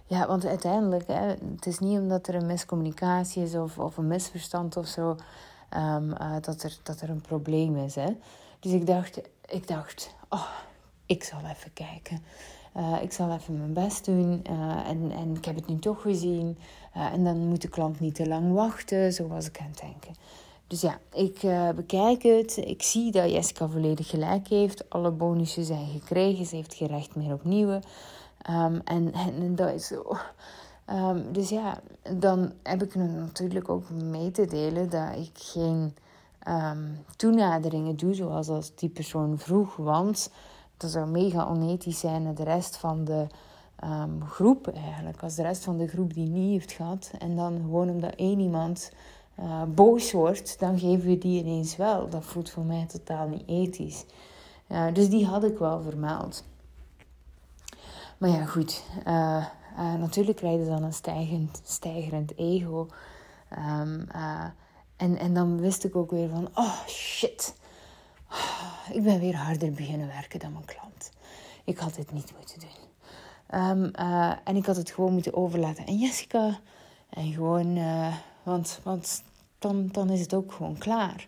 Ja, 0.08 0.28
want 0.28 0.46
uiteindelijk, 0.46 1.08
hè, 1.08 1.28
het 1.56 1.66
is 1.66 1.80
niet 1.80 2.00
omdat 2.00 2.28
er 2.28 2.36
een 2.36 2.46
miscommunicatie 2.46 3.44
is 3.44 3.56
of, 3.56 3.78
of 3.78 3.98
een 3.98 4.08
misverstand 4.08 4.78
of 4.78 4.88
zo, 4.88 5.10
um, 5.76 6.10
uh, 6.12 6.36
dat, 6.42 6.64
er, 6.64 6.78
dat 6.84 7.02
er 7.02 7.10
een 7.10 7.22
probleem 7.22 7.78
is. 7.78 7.96
Hè. 7.96 8.16
Dus 8.60 8.72
ik 8.72 8.86
dacht, 8.86 9.22
ik 9.46 9.68
dacht, 9.68 10.16
oh, 10.30 10.50
ik 11.06 11.24
zal 11.24 11.40
even 11.40 11.74
kijken. 11.74 12.24
ik 13.02 13.12
zal 13.12 13.32
even 13.32 13.58
mijn 13.58 13.74
best 13.74 14.06
doen. 14.06 14.44
en, 14.86 15.12
en 15.12 15.36
ik 15.36 15.46
heb 15.46 15.56
het 15.56 15.68
nu 15.68 15.80
toch 15.80 16.02
gezien. 16.02 16.58
en 16.94 17.24
dan 17.24 17.38
moet 17.38 17.62
de 17.62 17.70
klant 17.70 18.00
niet 18.00 18.16
te 18.16 18.28
lang 18.28 18.54
wachten. 18.54 19.14
Zo 19.14 19.28
was 19.28 19.48
ik 19.48 19.60
aan 19.60 19.68
het 19.68 19.80
denken. 19.80 20.14
Dus 20.68 20.82
ja, 20.82 21.00
ik 21.14 21.40
bekijk 21.76 22.24
het. 22.24 22.58
Ik 22.58 22.84
zie 22.84 23.12
dat 23.12 23.32
Jessica 23.32 23.68
volledig 23.68 24.10
gelijk 24.10 24.48
heeft. 24.48 24.90
Alle 24.90 25.12
bonussen 25.12 25.64
zijn 25.64 25.88
gekregen. 25.88 26.46
Ze 26.46 26.56
heeft 26.56 26.74
geen 26.74 26.88
recht 26.88 27.16
meer 27.16 27.34
op 27.34 27.44
nieuwe. 27.44 27.80
Ehm, 28.42 28.80
en, 28.84 29.56
dat 29.56 29.74
is 29.74 29.88
zo. 29.88 30.18
Ehm, 30.86 31.32
dus 31.32 31.50
ja, 31.50 31.80
dan 32.18 32.52
heb 32.64 32.84
ik 32.84 32.96
natuurlijk 32.96 33.70
ook 33.70 33.90
mee 33.90 34.32
te 34.32 34.46
delen 34.46 34.90
dat 34.90 35.16
ik 35.16 35.32
geen 35.34 35.96
um, 36.48 37.06
toenaderingen 37.16 37.98
doe 37.98 38.14
zoals 38.14 38.50
als 38.50 38.76
die 38.76 38.90
persoon 38.90 39.38
vroeg. 39.40 39.76
Want 39.76 40.32
dat 40.78 40.92
zou 40.92 41.08
mega 41.08 41.48
onethisch 41.48 42.00
zijn 42.00 42.24
naar 42.24 42.36
de 42.36 42.44
rest 42.44 42.78
van 42.78 43.04
de 43.06 43.28
groep 44.28 44.68
eigenlijk. 44.68 45.24
Als 45.24 45.36
de 45.36 45.42
rest 45.42 45.64
van 45.64 45.78
de 45.78 45.88
groep 45.88 46.14
die 46.14 46.28
niet 46.28 46.52
heeft 46.52 46.72
gehad. 46.72 47.12
En 47.20 47.36
dan 47.36 47.56
gewoon 47.62 47.90
omdat 47.90 48.16
één 48.16 48.40
iemand 48.40 48.92
uh, 49.40 49.64
boos 49.64 50.12
wordt, 50.12 50.60
dan 50.60 50.80
geven 50.80 51.10
we 51.10 51.18
die 51.18 51.44
ineens 51.44 51.76
wel. 51.76 52.10
Dat 52.10 52.24
voelt 52.24 52.50
voor 52.50 52.66
mij 52.66 52.86
totaal 52.86 53.28
niet 53.28 53.44
ethisch. 53.46 54.06
Dus 54.94 55.10
die 55.10 55.26
had 55.26 55.44
ik 55.44 55.58
wel 55.58 55.82
vermeld. 55.82 56.44
Maar 58.18 58.30
ja, 58.30 58.46
goed. 58.46 58.84
Uh, 59.08 59.46
natuurlijk 59.76 60.38
krijg 60.38 60.60
je 60.60 60.66
dan 60.66 60.84
een 60.84 60.94
stijgend, 60.94 61.62
stijgerend 61.64 62.38
ego. 62.38 62.88
Um, 63.58 64.08
en, 64.96 65.18
en 65.18 65.34
dan 65.34 65.60
wist 65.60 65.84
ik 65.84 65.96
ook 65.96 66.12
weer 66.12 66.30
van, 66.30 66.50
oh 66.54 66.88
shit. 66.88 67.56
Ik 68.92 69.04
ben 69.04 69.20
weer 69.20 69.36
harder 69.36 69.72
beginnen 69.72 70.08
werken 70.08 70.40
dan 70.40 70.52
mijn 70.52 70.66
klant. 70.66 71.12
Ik 71.64 71.78
had 71.78 71.96
dit 71.96 72.12
niet 72.12 72.34
moeten 72.38 72.60
doen. 72.60 72.86
Um, 73.60 73.92
en 74.44 74.56
ik 74.56 74.66
had 74.66 74.76
het 74.76 74.92
gewoon 74.92 75.14
moeten 75.14 75.34
overlaten 75.34 75.88
aan 75.88 75.98
Jessica. 75.98 76.60
En 77.10 77.34
gewoon, 77.34 77.80
want, 78.44 78.80
want 78.84 79.24
dan, 79.60 79.88
dan 79.92 80.10
is 80.10 80.20
het 80.20 80.34
ook 80.34 80.52
gewoon 80.52 80.78
klaar. 80.78 81.28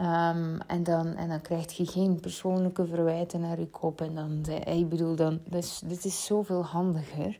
Um, 0.00 0.60
en, 0.66 0.82
dan, 0.82 1.14
en 1.14 1.28
dan 1.28 1.40
krijg 1.40 1.72
je 1.72 1.86
geen 1.86 2.20
persoonlijke 2.20 2.86
verwijten 2.86 3.40
naar 3.40 3.60
je 3.60 3.68
kop. 3.68 4.00
En 4.00 4.14
dan, 4.14 4.44
ik 4.64 4.88
bedoel, 4.88 5.16
dan, 5.16 5.40
dus, 5.48 5.82
dit 5.84 6.04
is 6.04 6.24
zoveel 6.24 6.64
handiger. 6.64 7.38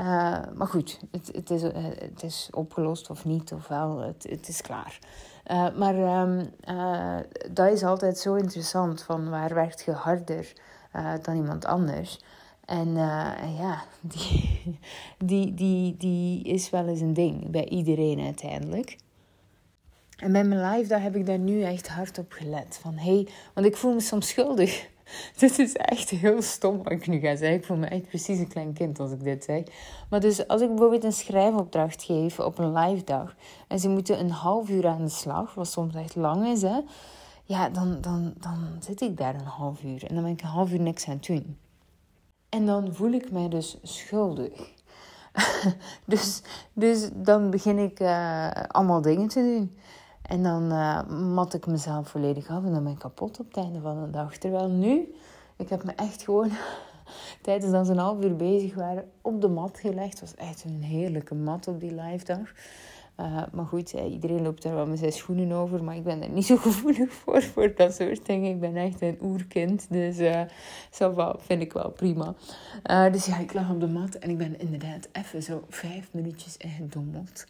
Uh, 0.00 0.38
maar 0.54 0.66
goed, 0.66 1.00
het, 1.10 1.30
het, 1.32 1.50
is, 1.50 1.62
uh, 1.62 1.70
het 1.98 2.22
is 2.22 2.48
opgelost 2.52 3.10
of 3.10 3.24
niet, 3.24 3.52
ofwel, 3.52 3.98
het, 3.98 4.26
het 4.28 4.48
is 4.48 4.62
klaar. 4.62 4.98
Maar 5.76 6.22
um, 6.22 6.50
dat 7.50 7.72
is 7.72 7.82
altijd 7.82 8.18
zo 8.18 8.34
interessant, 8.34 9.02
van 9.02 9.30
waar 9.30 9.54
werkt 9.54 9.82
je 9.84 9.92
harder 9.92 10.52
dan 11.22 11.36
iemand 11.36 11.64
anders? 11.64 12.20
En 12.64 12.94
ja, 13.58 13.82
die, 14.00 14.78
die, 15.18 15.54
die, 15.54 15.96
die 15.96 16.44
is 16.44 16.70
wel 16.70 16.86
eens 16.86 17.00
een 17.00 17.14
ding 17.14 17.50
bij 17.50 17.68
iedereen 17.68 18.20
uiteindelijk. 18.20 18.96
En 20.20 20.32
bij 20.32 20.44
mijn 20.44 20.70
live, 20.70 20.88
daar 20.88 21.02
heb 21.02 21.16
ik 21.16 21.26
daar 21.26 21.38
nu 21.38 21.62
echt 21.62 21.88
hard 21.88 22.18
op 22.18 22.32
gelet. 22.32 22.78
Van 22.82 22.94
hey, 22.94 23.28
want 23.54 23.66
ik 23.66 23.76
voel 23.76 23.94
me 23.94 24.00
soms 24.00 24.28
schuldig. 24.28 24.88
dit 25.38 25.58
is 25.58 25.76
echt 25.76 26.10
heel 26.10 26.42
stom 26.42 26.82
wat 26.82 26.92
ik 26.92 27.06
nu 27.06 27.18
ga 27.18 27.36
zeggen. 27.36 27.58
Ik 27.58 27.64
voel 27.64 27.76
me 27.76 27.86
echt 27.86 28.08
precies 28.08 28.38
een 28.38 28.48
klein 28.48 28.72
kind 28.72 29.00
als 29.00 29.12
ik 29.12 29.24
dit 29.24 29.44
zeg. 29.44 29.62
Maar 30.10 30.20
dus 30.20 30.48
als 30.48 30.60
ik 30.60 30.68
bijvoorbeeld 30.68 31.04
een 31.04 31.12
schrijfopdracht 31.12 32.02
geef 32.02 32.38
op 32.38 32.58
een 32.58 32.72
live 32.72 33.04
dag. 33.04 33.34
En 33.68 33.78
ze 33.78 33.88
moeten 33.88 34.20
een 34.20 34.30
half 34.30 34.68
uur 34.68 34.86
aan 34.86 35.04
de 35.04 35.10
slag, 35.10 35.54
wat 35.54 35.68
soms 35.68 35.94
echt 35.94 36.16
lang 36.16 36.46
is 36.46 36.62
hè. 36.62 36.80
Ja, 37.44 37.68
dan, 37.68 38.00
dan, 38.00 38.34
dan 38.40 38.76
zit 38.80 39.00
ik 39.00 39.16
daar 39.16 39.34
een 39.34 39.40
half 39.40 39.82
uur. 39.82 40.04
En 40.06 40.14
dan 40.14 40.22
ben 40.22 40.32
ik 40.32 40.42
een 40.42 40.48
half 40.48 40.72
uur 40.72 40.80
niks 40.80 41.08
aan 41.08 41.14
het 41.14 41.26
doen. 41.26 41.58
En 42.48 42.66
dan 42.66 42.94
voel 42.94 43.12
ik 43.12 43.30
mij 43.30 43.48
dus 43.48 43.78
schuldig. 43.82 44.72
dus, 46.04 46.42
dus 46.72 47.10
dan 47.14 47.50
begin 47.50 47.78
ik 47.78 48.00
uh, 48.00 48.50
allemaal 48.50 49.00
dingen 49.00 49.28
te 49.28 49.40
doen. 49.40 49.76
En 50.30 50.42
dan 50.42 50.72
uh, 50.72 51.06
mat 51.08 51.54
ik 51.54 51.66
mezelf 51.66 52.08
volledig 52.08 52.48
af 52.48 52.64
en 52.64 52.72
dan 52.72 52.82
ben 52.82 52.92
ik 52.92 52.98
kapot 52.98 53.40
op 53.40 53.46
het 53.46 53.56
einde 53.56 53.80
van 53.80 54.04
de 54.04 54.10
dag. 54.10 54.36
Terwijl 54.36 54.68
nu, 54.68 55.14
ik 55.56 55.68
heb 55.68 55.84
me 55.84 55.92
echt 55.92 56.22
gewoon 56.22 56.50
tijdens 57.42 57.72
dat 57.72 57.86
ze 57.86 57.92
een 57.92 57.98
half 57.98 58.24
uur 58.24 58.36
bezig 58.36 58.74
waren 58.74 59.10
op 59.20 59.40
de 59.40 59.48
mat 59.48 59.78
gelegd. 59.78 60.20
Het 60.20 60.20
was 60.20 60.34
echt 60.34 60.64
een 60.64 60.82
heerlijke 60.82 61.34
mat 61.34 61.68
op 61.68 61.80
die 61.80 61.94
live 61.94 62.24
dag. 62.24 62.52
Uh, 63.20 63.42
maar 63.52 63.64
goed, 63.64 63.92
iedereen 63.92 64.42
loopt 64.42 64.62
daar 64.62 64.74
wel 64.74 64.86
met 64.86 64.98
zijn 64.98 65.12
schoenen 65.12 65.52
over. 65.52 65.84
Maar 65.84 65.96
ik 65.96 66.04
ben 66.04 66.22
er 66.22 66.30
niet 66.30 66.46
zo 66.46 66.56
gevoelig 66.66 67.12
voor, 67.12 67.42
voor 67.42 67.74
dat 67.74 67.94
soort 67.94 68.26
dingen. 68.26 68.50
Ik 68.50 68.60
ben 68.60 68.76
echt 68.76 69.00
een 69.00 69.18
oerkind. 69.22 69.86
Dus 69.90 70.16
dat 70.98 71.42
vind 71.42 71.62
ik 71.62 71.72
wel 71.72 71.90
prima. 71.90 72.34
Dus 73.10 73.26
ja, 73.26 73.38
ik 73.38 73.52
lag 73.52 73.70
op 73.70 73.80
de 73.80 73.88
mat 73.88 74.14
en 74.14 74.30
ik 74.30 74.38
ben 74.38 74.60
inderdaad 74.60 75.08
even 75.12 75.42
zo 75.42 75.64
vijf 75.68 76.08
minuutjes 76.12 76.56
ingedommeld. 76.56 77.46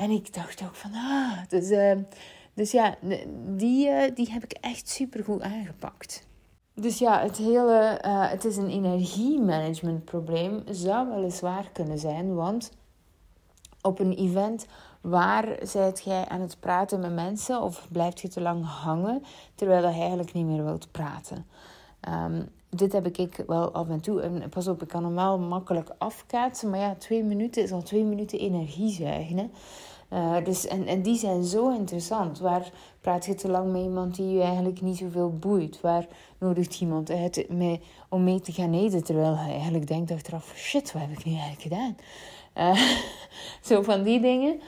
En 0.00 0.10
ik 0.10 0.34
dacht 0.34 0.62
ook 0.62 0.74
van, 0.74 0.90
ah, 0.94 1.38
dus, 1.48 1.70
uh, 1.70 1.96
dus 2.54 2.70
ja, 2.70 2.94
die, 3.46 3.88
uh, 3.88 4.02
die 4.14 4.30
heb 4.30 4.44
ik 4.44 4.52
echt 4.52 4.88
super 4.88 5.24
goed 5.24 5.42
aangepakt. 5.42 6.26
Dus 6.74 6.98
ja, 6.98 7.20
het 7.20 7.36
hele, 7.36 8.00
uh, 8.06 8.30
het 8.30 8.44
is 8.44 8.56
een 8.56 8.68
energiemanagementprobleem, 8.68 10.62
zou 10.70 11.08
weliswaar 11.08 11.70
kunnen 11.72 11.98
zijn, 11.98 12.34
want 12.34 12.70
op 13.80 13.98
een 13.98 14.12
event 14.12 14.66
waar 15.00 15.58
zijt 15.62 16.02
jij 16.04 16.28
aan 16.28 16.40
het 16.40 16.60
praten 16.60 17.00
met 17.00 17.12
mensen 17.14 17.62
of 17.62 17.88
blijft 17.92 18.20
je 18.20 18.28
te 18.28 18.40
lang 18.40 18.66
hangen 18.66 19.22
terwijl 19.54 19.88
je 19.88 19.94
eigenlijk 19.94 20.32
niet 20.32 20.46
meer 20.46 20.64
wilt 20.64 20.90
praten? 20.90 21.46
Um, 22.08 22.48
dit 22.70 22.92
heb 22.92 23.06
ik 23.06 23.44
wel 23.46 23.72
af 23.72 23.88
en 23.88 24.00
toe. 24.00 24.20
En 24.20 24.48
pas 24.48 24.68
op, 24.68 24.82
ik 24.82 24.88
kan 24.88 25.04
hem 25.04 25.14
wel 25.14 25.38
makkelijk 25.38 25.90
afkaatsen. 25.98 26.70
Maar 26.70 26.78
ja, 26.78 26.94
twee 26.94 27.24
minuten 27.24 27.62
is 27.62 27.72
al 27.72 27.82
twee 27.82 28.04
minuten 28.04 28.38
energie 28.38 28.90
zuigen. 28.90 29.36
Hè? 29.36 29.48
Uh, 30.12 30.44
dus, 30.44 30.66
en, 30.66 30.86
en 30.86 31.02
die 31.02 31.18
zijn 31.18 31.44
zo 31.44 31.74
interessant. 31.74 32.38
Waar 32.38 32.70
praat 33.00 33.26
je 33.26 33.34
te 33.34 33.48
lang 33.48 33.72
met 33.72 33.82
iemand 33.82 34.14
die 34.14 34.30
je 34.30 34.42
eigenlijk 34.42 34.80
niet 34.80 34.96
zoveel 34.96 35.36
boeit? 35.38 35.80
Waar 35.80 36.06
nodigt 36.38 36.80
iemand 36.80 37.10
uit 37.10 37.46
mee, 37.48 37.80
om 38.08 38.24
mee 38.24 38.40
te 38.40 38.52
gaan 38.52 38.74
eten 38.74 39.04
terwijl 39.04 39.36
hij 39.36 39.52
eigenlijk 39.52 39.86
denkt 39.86 40.10
achteraf: 40.10 40.52
shit, 40.56 40.92
wat 40.92 41.02
heb 41.02 41.10
ik 41.10 41.24
nu 41.24 41.32
eigenlijk 41.32 41.62
gedaan? 41.62 41.96
Uh, 42.56 42.82
zo 43.68 43.82
van 43.82 44.02
die 44.02 44.20
dingen. 44.20 44.60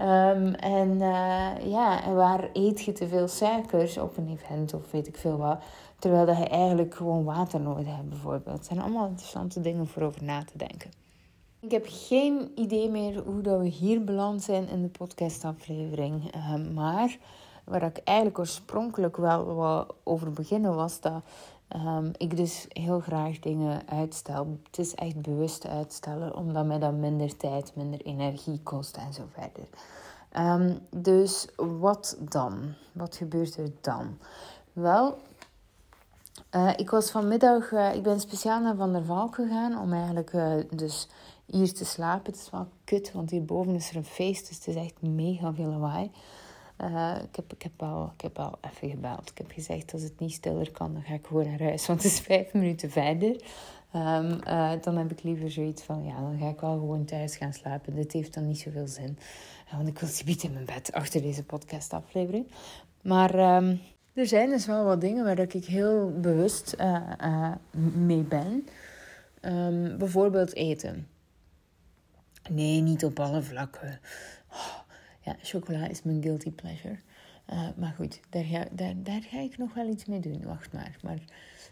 Um, 0.00 0.54
en 0.54 0.90
uh, 0.90 1.70
ja, 1.70 2.04
en 2.04 2.14
waar 2.14 2.48
eet 2.52 2.84
je 2.84 2.92
te 2.92 3.08
veel 3.08 3.28
suikers 3.28 3.98
op 3.98 4.16
een 4.16 4.28
event 4.28 4.74
of 4.74 4.90
weet 4.90 5.06
ik 5.06 5.16
veel 5.16 5.36
wat? 5.36 5.62
Terwijl 6.00 6.26
je 6.26 6.48
eigenlijk 6.48 6.94
gewoon 6.94 7.24
water 7.24 7.60
nodig 7.60 7.86
hebt, 7.86 8.08
bijvoorbeeld. 8.08 8.56
Het 8.56 8.66
zijn 8.66 8.80
allemaal 8.80 9.06
interessante 9.06 9.60
dingen 9.60 9.86
voor 9.86 10.02
over 10.02 10.24
na 10.24 10.44
te 10.44 10.58
denken. 10.58 10.90
Ik 11.60 11.70
heb 11.70 11.86
geen 11.88 12.52
idee 12.54 12.90
meer 12.90 13.22
hoe 13.22 13.40
dat 13.40 13.60
we 13.60 13.66
hier 13.66 14.04
beland 14.04 14.42
zijn 14.42 14.68
in 14.68 14.82
de 14.82 14.88
podcastaflevering. 14.88 16.34
Uh, 16.36 16.54
maar 16.74 17.18
waar 17.64 17.82
ik 17.82 18.00
eigenlijk 18.04 18.38
oorspronkelijk 18.38 19.16
wel 19.16 19.54
wat 19.54 19.94
over 20.02 20.32
beginnen 20.32 20.74
was 20.74 21.00
dat 21.00 21.22
um, 21.76 22.10
ik 22.16 22.36
dus 22.36 22.66
heel 22.68 23.00
graag 23.00 23.38
dingen 23.38 23.88
uitstel. 23.88 24.58
Het 24.66 24.78
is 24.78 24.94
echt 24.94 25.22
bewust 25.22 25.66
uitstellen, 25.66 26.36
omdat 26.36 26.66
mij 26.66 26.78
dat 26.78 26.94
minder 26.94 27.36
tijd, 27.36 27.72
minder 27.74 28.00
energie 28.00 28.60
kost 28.62 28.96
en 28.96 29.12
zo 29.12 29.22
verder. 29.32 29.68
Um, 30.60 30.78
dus 30.90 31.48
wat 31.56 32.16
dan? 32.20 32.74
Wat 32.92 33.16
gebeurt 33.16 33.56
er 33.56 33.72
dan? 33.80 34.18
Wel, 34.72 35.18
uh, 36.54 36.72
ik 36.76 36.90
was 36.90 37.10
vanmiddag, 37.10 37.70
uh, 37.70 37.94
ik 37.94 38.02
ben 38.02 38.20
speciaal 38.20 38.60
naar 38.60 38.76
Van 38.76 38.92
der 38.92 39.04
Valk 39.04 39.34
gegaan 39.34 39.78
om 39.78 39.92
eigenlijk 39.92 40.32
uh, 40.32 40.54
dus 40.70 41.08
hier 41.46 41.72
te 41.72 41.84
slapen. 41.84 42.32
Het 42.32 42.40
is 42.40 42.50
wel 42.50 42.68
kut, 42.84 43.12
want 43.12 43.30
hierboven 43.30 43.74
is 43.74 43.90
er 43.90 43.96
een 43.96 44.04
feest, 44.04 44.48
dus 44.48 44.56
het 44.56 44.66
is 44.66 44.74
echt 44.74 45.02
mega 45.02 45.54
veel 45.54 45.66
lawaai. 45.66 46.10
Ik, 47.22 47.36
heb, 47.36 47.52
ik, 47.52 47.62
heb 47.62 47.82
al, 47.82 48.10
ik 48.14 48.20
heb 48.20 48.38
al 48.38 48.58
even 48.60 48.90
gebeld. 48.90 49.30
Ik 49.30 49.38
heb 49.38 49.50
gezegd, 49.50 49.92
als 49.92 50.02
het 50.02 50.20
niet 50.20 50.32
stiller 50.32 50.70
kan, 50.70 50.92
dan 50.92 51.02
ga 51.02 51.14
ik 51.14 51.26
gewoon 51.26 51.46
naar 51.46 51.62
huis. 51.62 51.86
Want 51.86 52.02
het 52.02 52.12
is 52.12 52.20
vijf 52.20 52.52
minuten 52.52 52.90
verder. 52.90 53.42
Uh, 53.94 54.72
dan 54.80 54.96
heb 54.96 55.10
ik 55.10 55.22
liever 55.22 55.50
zoiets 55.50 55.82
van, 55.82 56.04
ja, 56.04 56.20
dan 56.20 56.38
ga 56.38 56.48
ik 56.48 56.60
wel 56.60 56.78
gewoon 56.78 57.04
thuis 57.04 57.36
gaan 57.36 57.52
slapen. 57.52 57.94
Dit 57.94 58.12
heeft 58.12 58.34
dan 58.34 58.46
niet 58.46 58.58
zoveel 58.58 58.86
zin. 58.86 59.18
Want 59.72 59.88
ik 59.88 59.98
wil 59.98 60.08
niet 60.24 60.42
in 60.42 60.52
mijn 60.52 60.64
bed 60.64 60.92
achter 60.92 61.22
deze 61.22 61.44
podcastaflevering. 61.44 62.46
Maar 63.02 63.56
um, 63.56 63.80
er 64.20 64.26
zijn 64.26 64.50
dus 64.50 64.66
wel 64.66 64.84
wat 64.84 65.00
dingen 65.00 65.24
waar 65.24 65.38
ik 65.38 65.52
heel 65.52 66.20
bewust 66.20 66.76
mee 67.94 68.22
ben. 68.22 68.66
Um, 69.42 69.98
bijvoorbeeld 69.98 70.54
eten. 70.54 71.06
Nee, 72.50 72.80
niet 72.80 73.04
op 73.04 73.20
alle 73.20 73.42
vlakken. 73.42 74.00
Oh, 74.52 74.78
ja, 75.20 75.36
chocola 75.42 75.88
is 75.88 76.02
mijn 76.02 76.22
guilty 76.22 76.50
pleasure. 76.50 76.96
Uh, 77.52 77.68
maar 77.76 77.94
goed, 77.96 78.20
daar 78.30 78.44
ga, 78.44 78.64
daar, 78.70 78.94
daar 78.96 79.22
ga 79.22 79.38
ik 79.38 79.58
nog 79.58 79.74
wel 79.74 79.88
iets 79.88 80.04
mee 80.04 80.20
doen. 80.20 80.42
Wacht 80.44 80.72
maar. 80.72 80.96
Maar 81.02 81.18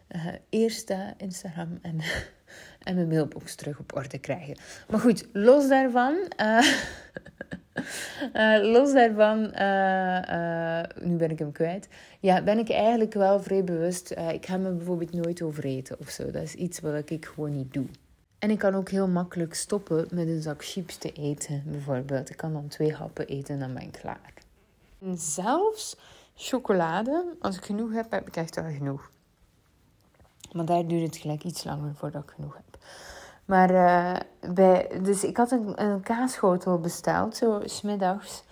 uh, 0.09 0.27
eerst 0.49 0.95
Instagram 1.17 1.79
en 1.83 2.01
en 2.89 2.95
mijn 2.95 3.09
mailbox 3.09 3.55
terug 3.55 3.79
op 3.79 3.97
orde 3.97 4.19
krijgen. 4.19 4.57
Maar 4.91 5.01
goed, 5.01 5.27
los 5.33 5.69
daarvan. 5.69 6.15
Uh, 6.41 6.73
uh, 8.35 8.71
los 8.75 8.93
daarvan, 8.93 9.41
nu 11.09 11.17
ben 11.17 11.31
ik 11.31 11.39
hem 11.39 11.53
kwijt. 11.53 11.89
Ja, 12.21 12.43
ben 12.43 12.59
ik 12.59 12.71
eigenlijk 12.71 13.15
wel 13.15 13.43
vrij 13.43 13.65
bewust. 13.65 14.11
ik 14.11 14.47
ga 14.47 14.57
me 14.57 14.71
bijvoorbeeld 14.71 15.13
nooit 15.13 15.43
overeten 15.43 15.99
of 16.01 16.09
zo. 16.09 16.31
Dat 16.31 16.43
is 16.43 16.55
iets 16.55 16.81
wat 16.81 17.11
ik 17.11 17.27
gewoon 17.27 17.57
niet 17.57 17.73
doe. 17.73 17.87
En 18.39 18.51
ik 18.51 18.59
kan 18.59 18.75
ook 18.75 18.89
heel 18.89 19.09
makkelijk 19.09 19.55
stoppen 19.55 20.07
met 20.11 20.29
een 20.29 20.43
zak 20.43 20.65
chips 20.65 20.97
te 20.97 21.13
eten, 21.13 21.63
bijvoorbeeld. 21.67 22.31
Ik 22.31 22.37
kan 22.37 22.53
dan 22.53 22.69
twee 22.69 22.95
happen 22.95 23.27
eten 23.27 23.55
en 23.55 23.61
dan 23.61 23.75
ben 23.75 23.83
ik 23.83 23.93
klaar. 23.93 24.33
En 25.01 25.19
zelfs 25.19 25.97
chocolade, 26.35 27.37
als 27.41 27.57
ik 27.57 27.65
genoeg 27.65 27.93
heb, 27.93 28.11
heb 28.11 28.27
ik 28.27 28.37
echt 28.37 28.55
wel 28.55 28.71
genoeg. 28.71 29.11
Maar 30.53 30.65
daar 30.65 30.87
duurt 30.87 31.07
het 31.07 31.17
gelijk 31.17 31.45
iets 31.45 31.65
langer 31.65 31.95
voordat 31.95 32.23
ik 32.23 32.31
genoeg 32.35 32.55
heb. 32.55 32.83
Maar 33.45 33.71
uh, 33.71 34.17
bij, 34.55 35.01
dus 35.03 35.25
ik 35.25 35.37
had 35.37 35.51
een, 35.51 35.83
een 35.83 36.01
kaasschotel 36.01 36.79
besteld, 36.79 37.37
zo 37.37 37.61
smiddags. 37.65 38.43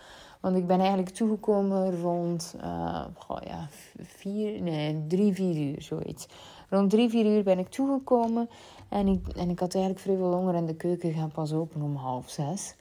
Want 0.41 0.57
ik 0.57 0.67
ben 0.67 0.79
eigenlijk 0.79 1.09
toegekomen 1.09 2.01
rond 2.01 2.55
uh, 2.65 3.05
goh, 3.19 3.39
ja, 3.45 3.69
vier, 4.03 4.63
nee, 4.63 5.05
drie, 5.09 5.35
vier 5.35 5.73
uur, 5.73 5.83
zoiets. 5.83 6.27
Rond 6.69 6.91
drie, 6.91 7.09
vier 7.09 7.27
uur 7.27 7.43
ben 7.43 7.59
ik 7.59 7.69
toegekomen. 7.69 8.49
En 8.89 9.07
ik, 9.07 9.29
en 9.29 9.51
ik 9.51 9.59
had 9.59 9.75
eigenlijk 9.75 10.05
vrij 10.05 10.17
veel 10.17 10.33
honger 10.33 10.55
en 10.55 10.67
de 10.67 10.75
keuken 10.75 11.13
gaat 11.13 11.33
pas 11.33 11.53
open 11.53 11.83
om 11.83 11.97
half 11.97 12.31
zes. 12.31 12.75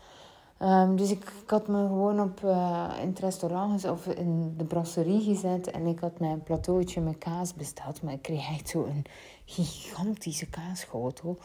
Um, 0.59 0.95
dus 0.95 1.11
ik, 1.11 1.33
had 1.45 1.67
me 1.67 1.87
gewoon 1.87 2.21
op, 2.21 2.41
uh, 2.43 2.89
in 3.01 3.07
het 3.07 3.19
restaurant 3.19 3.89
of 3.89 4.07
in 4.07 4.53
de 4.57 4.63
brasserie 4.63 5.21
gezet. 5.21 5.71
En 5.71 5.85
ik 5.85 5.99
had 5.99 6.19
mijn 6.19 6.43
plateautje 6.43 7.01
met 7.01 7.17
kaas 7.17 7.53
besteld. 7.53 8.01
Maar 8.01 8.13
ik 8.13 8.21
kreeg 8.21 8.49
echt 8.49 8.69
zo 8.69 8.83
een 8.83 9.05
gigantische 9.45 10.45
kaasschotel. 10.45 11.37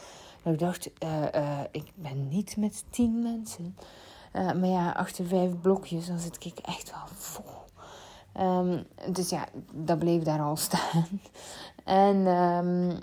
En 0.43 0.52
ik 0.52 0.59
dacht, 0.59 0.90
uh, 1.05 1.23
uh, 1.35 1.61
ik 1.71 1.93
ben 1.95 2.29
niet 2.29 2.57
met 2.57 2.85
tien 2.90 3.23
mensen. 3.23 3.76
maar 4.33 4.67
ja, 4.67 4.90
achter 4.90 5.26
vijf 5.26 5.61
blokjes, 5.61 6.07
dan 6.07 6.19
zit 6.19 6.45
ik 6.45 6.59
echt 6.59 6.90
wel 6.90 7.07
vol. 7.14 7.61
Um, 8.38 8.85
dus 9.12 9.29
ja, 9.29 9.47
dat 9.73 9.99
bleef 9.99 10.23
daar 10.23 10.40
al 10.40 10.57
staan. 10.69 11.21
en 11.85 12.26
um, 12.26 12.99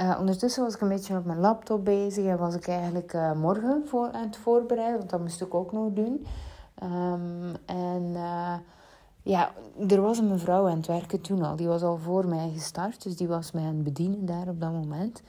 uh, 0.00 0.16
ondertussen 0.20 0.62
was 0.62 0.74
ik 0.74 0.80
een 0.80 0.88
beetje 0.88 1.16
op 1.16 1.24
mijn 1.24 1.40
laptop 1.40 1.84
bezig 1.84 2.24
en 2.24 2.38
was 2.38 2.54
ik 2.54 2.68
eigenlijk 2.68 3.12
uh, 3.12 3.32
morgen 3.32 3.82
voor, 3.86 4.10
aan 4.12 4.26
het 4.26 4.36
voorbereiden, 4.36 4.98
want 4.98 5.10
dat 5.10 5.20
moest 5.20 5.40
ik 5.40 5.54
ook 5.54 5.72
nog 5.72 5.92
doen. 5.92 6.26
Um, 6.82 7.54
en 7.66 8.02
uh, 8.12 8.54
ja, 9.22 9.50
er 9.88 10.00
was 10.00 10.18
een 10.18 10.28
mevrouw 10.28 10.68
aan 10.68 10.76
het 10.76 10.86
werken 10.86 11.20
toen 11.20 11.42
al, 11.42 11.56
die 11.56 11.66
was 11.66 11.82
al 11.82 11.98
voor 11.98 12.26
mij 12.26 12.50
gestart, 12.54 13.02
dus 13.02 13.16
die 13.16 13.28
was 13.28 13.52
mij 13.52 13.62
aan 13.62 13.74
het 13.74 13.84
bedienen 13.84 14.26
daar 14.26 14.48
op 14.48 14.60
dat 14.60 14.72
moment. 14.72 15.22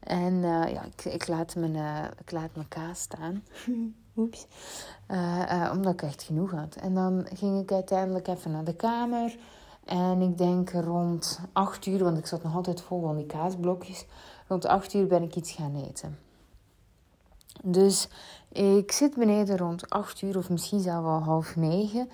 En 0.00 0.40
ja, 0.42 0.82
ik, 0.82 1.04
ik, 1.04 1.28
laat 1.28 1.56
mijn, 1.56 1.76
ik 2.18 2.30
laat 2.30 2.54
mijn 2.54 2.68
kaas 2.68 3.00
staan. 3.00 3.44
Oeps. 4.16 4.46
omdat 5.72 5.92
ik 5.92 6.02
echt 6.02 6.22
genoeg 6.22 6.50
had. 6.50 6.74
En 6.74 6.94
dan 6.94 7.26
ging 7.34 7.62
ik 7.62 7.72
uiteindelijk 7.72 8.28
even 8.28 8.50
naar 8.50 8.64
de 8.64 8.74
kamer. 8.74 9.38
En 9.88 10.22
ik 10.22 10.38
denk 10.38 10.70
rond 10.70 11.40
8 11.52 11.86
uur, 11.86 12.04
want 12.04 12.18
ik 12.18 12.26
zat 12.26 12.42
nog 12.42 12.54
altijd 12.54 12.80
vol 12.80 13.00
van 13.00 13.16
die 13.16 13.26
kaasblokjes. 13.26 14.06
Rond 14.48 14.66
8 14.66 14.94
uur 14.94 15.06
ben 15.06 15.22
ik 15.22 15.36
iets 15.36 15.52
gaan 15.52 15.84
eten. 15.88 16.18
Dus 17.62 18.08
ik 18.52 18.92
zit 18.92 19.14
beneden 19.14 19.56
rond 19.56 19.90
8 19.90 20.22
uur 20.22 20.36
of 20.36 20.50
misschien 20.50 20.80
zelfs 20.80 21.06
al 21.06 21.20
half 21.20 21.56
9. 21.56 22.10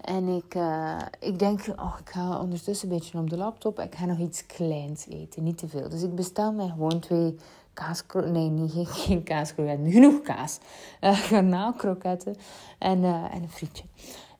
En 0.00 0.28
ik, 0.28 0.54
uh, 0.54 0.98
ik 1.20 1.38
denk, 1.38 1.60
oh, 1.76 1.96
ik 2.00 2.10
ga 2.10 2.40
ondertussen 2.40 2.88
een 2.88 2.94
beetje 2.94 3.18
op 3.18 3.30
de 3.30 3.36
laptop. 3.36 3.80
Ik 3.80 3.94
ga 3.94 4.04
nog 4.04 4.18
iets 4.18 4.46
kleins 4.46 5.06
eten, 5.08 5.42
niet 5.42 5.58
te 5.58 5.68
veel. 5.68 5.88
Dus 5.88 6.02
ik 6.02 6.14
bestel 6.14 6.52
mij 6.52 6.68
gewoon 6.68 7.00
twee 7.00 7.36
kaaskroketten. 7.72 8.32
Nee, 8.32 8.48
niet, 8.48 8.72
geen, 8.72 8.86
geen 9.06 9.22
kaaskroketten, 9.22 9.90
genoeg 9.90 10.22
kaas. 10.22 10.58
Uh, 11.00 11.32
en, 12.78 13.02
uh, 13.02 13.34
en 13.34 13.42
een 13.42 13.50
frietje. 13.50 13.84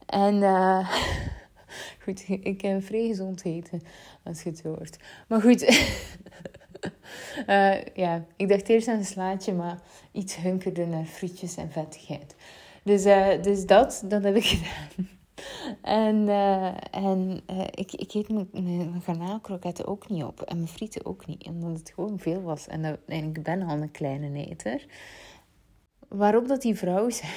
En... 0.06 0.42
Goed, 2.02 2.25
ik 2.52 2.61
heb 2.61 2.85
vrij 2.85 3.07
gezond 3.07 3.45
eten, 3.45 3.83
als 4.23 4.43
je 4.43 4.50
het 4.50 4.62
hoort. 4.62 4.97
Maar 5.28 5.40
goed, 5.40 5.62
uh, 7.47 7.81
ja, 8.04 8.25
ik 8.37 8.49
dacht 8.49 8.69
eerst 8.69 8.88
aan 8.88 8.99
een 8.99 9.04
slaatje, 9.04 9.52
maar 9.52 9.78
iets 10.12 10.37
hunkerde 10.37 10.87
naar 10.87 11.04
frietjes 11.04 11.57
en 11.57 11.73
vettigheid. 11.73 12.35
Dus, 12.83 13.07
uh, 13.07 13.43
dus 13.43 13.66
dat, 13.66 14.04
dat 14.07 14.23
heb 14.25 14.37
ik 14.37 14.45
gedaan. 14.54 15.09
En, 15.83 16.16
uh, 16.28 16.75
en 16.90 17.43
ik, 17.71 17.93
ik 17.93 18.14
eet 18.14 18.28
mijn, 18.28 18.49
mijn 18.52 19.87
ook 19.87 20.08
niet 20.08 20.25
op. 20.25 20.43
En 20.43 20.56
mijn 20.56 20.69
frieten 20.69 21.06
ook 21.06 21.26
niet. 21.26 21.47
Omdat 21.47 21.78
het 21.78 21.93
gewoon 21.95 22.19
veel 22.19 22.43
was. 22.43 22.67
En, 22.67 22.84
en 23.06 23.25
ik 23.25 23.43
ben 23.43 23.63
al 23.63 23.76
een 23.76 23.91
kleine 23.91 24.47
eter. 24.47 24.87
Waarop 26.08 26.49
dat 26.49 26.63
die 26.63 26.75
vrouw 26.75 27.10
zei 27.10 27.30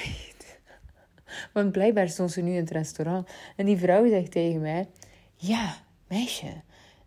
want 1.52 1.72
blijkbaar 1.72 2.08
stond 2.08 2.30
ze 2.30 2.40
nu 2.40 2.50
in 2.50 2.60
het 2.60 2.70
restaurant. 2.70 3.28
En 3.56 3.66
die 3.66 3.78
vrouw 3.78 4.08
zegt 4.08 4.30
tegen 4.30 4.60
mij: 4.60 4.88
Ja, 5.36 5.76
meisje, 6.08 6.52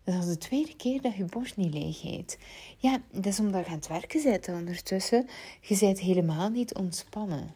dat 0.04 0.14
is 0.14 0.26
de 0.26 0.38
tweede 0.38 0.76
keer 0.76 1.00
dat 1.00 1.14
je 1.14 1.24
borst 1.24 1.56
niet 1.56 1.74
leeg 1.74 2.04
eet. 2.04 2.38
Ja, 2.76 2.98
dat 3.10 3.26
is 3.26 3.40
omdat 3.40 3.64
je 3.64 3.70
aan 3.70 3.76
het 3.76 3.88
werken 3.88 4.22
bent 4.22 4.48
ondertussen. 4.48 5.28
Je 5.60 5.78
bent 5.78 6.00
helemaal 6.00 6.48
niet 6.48 6.74
ontspannen. 6.74 7.54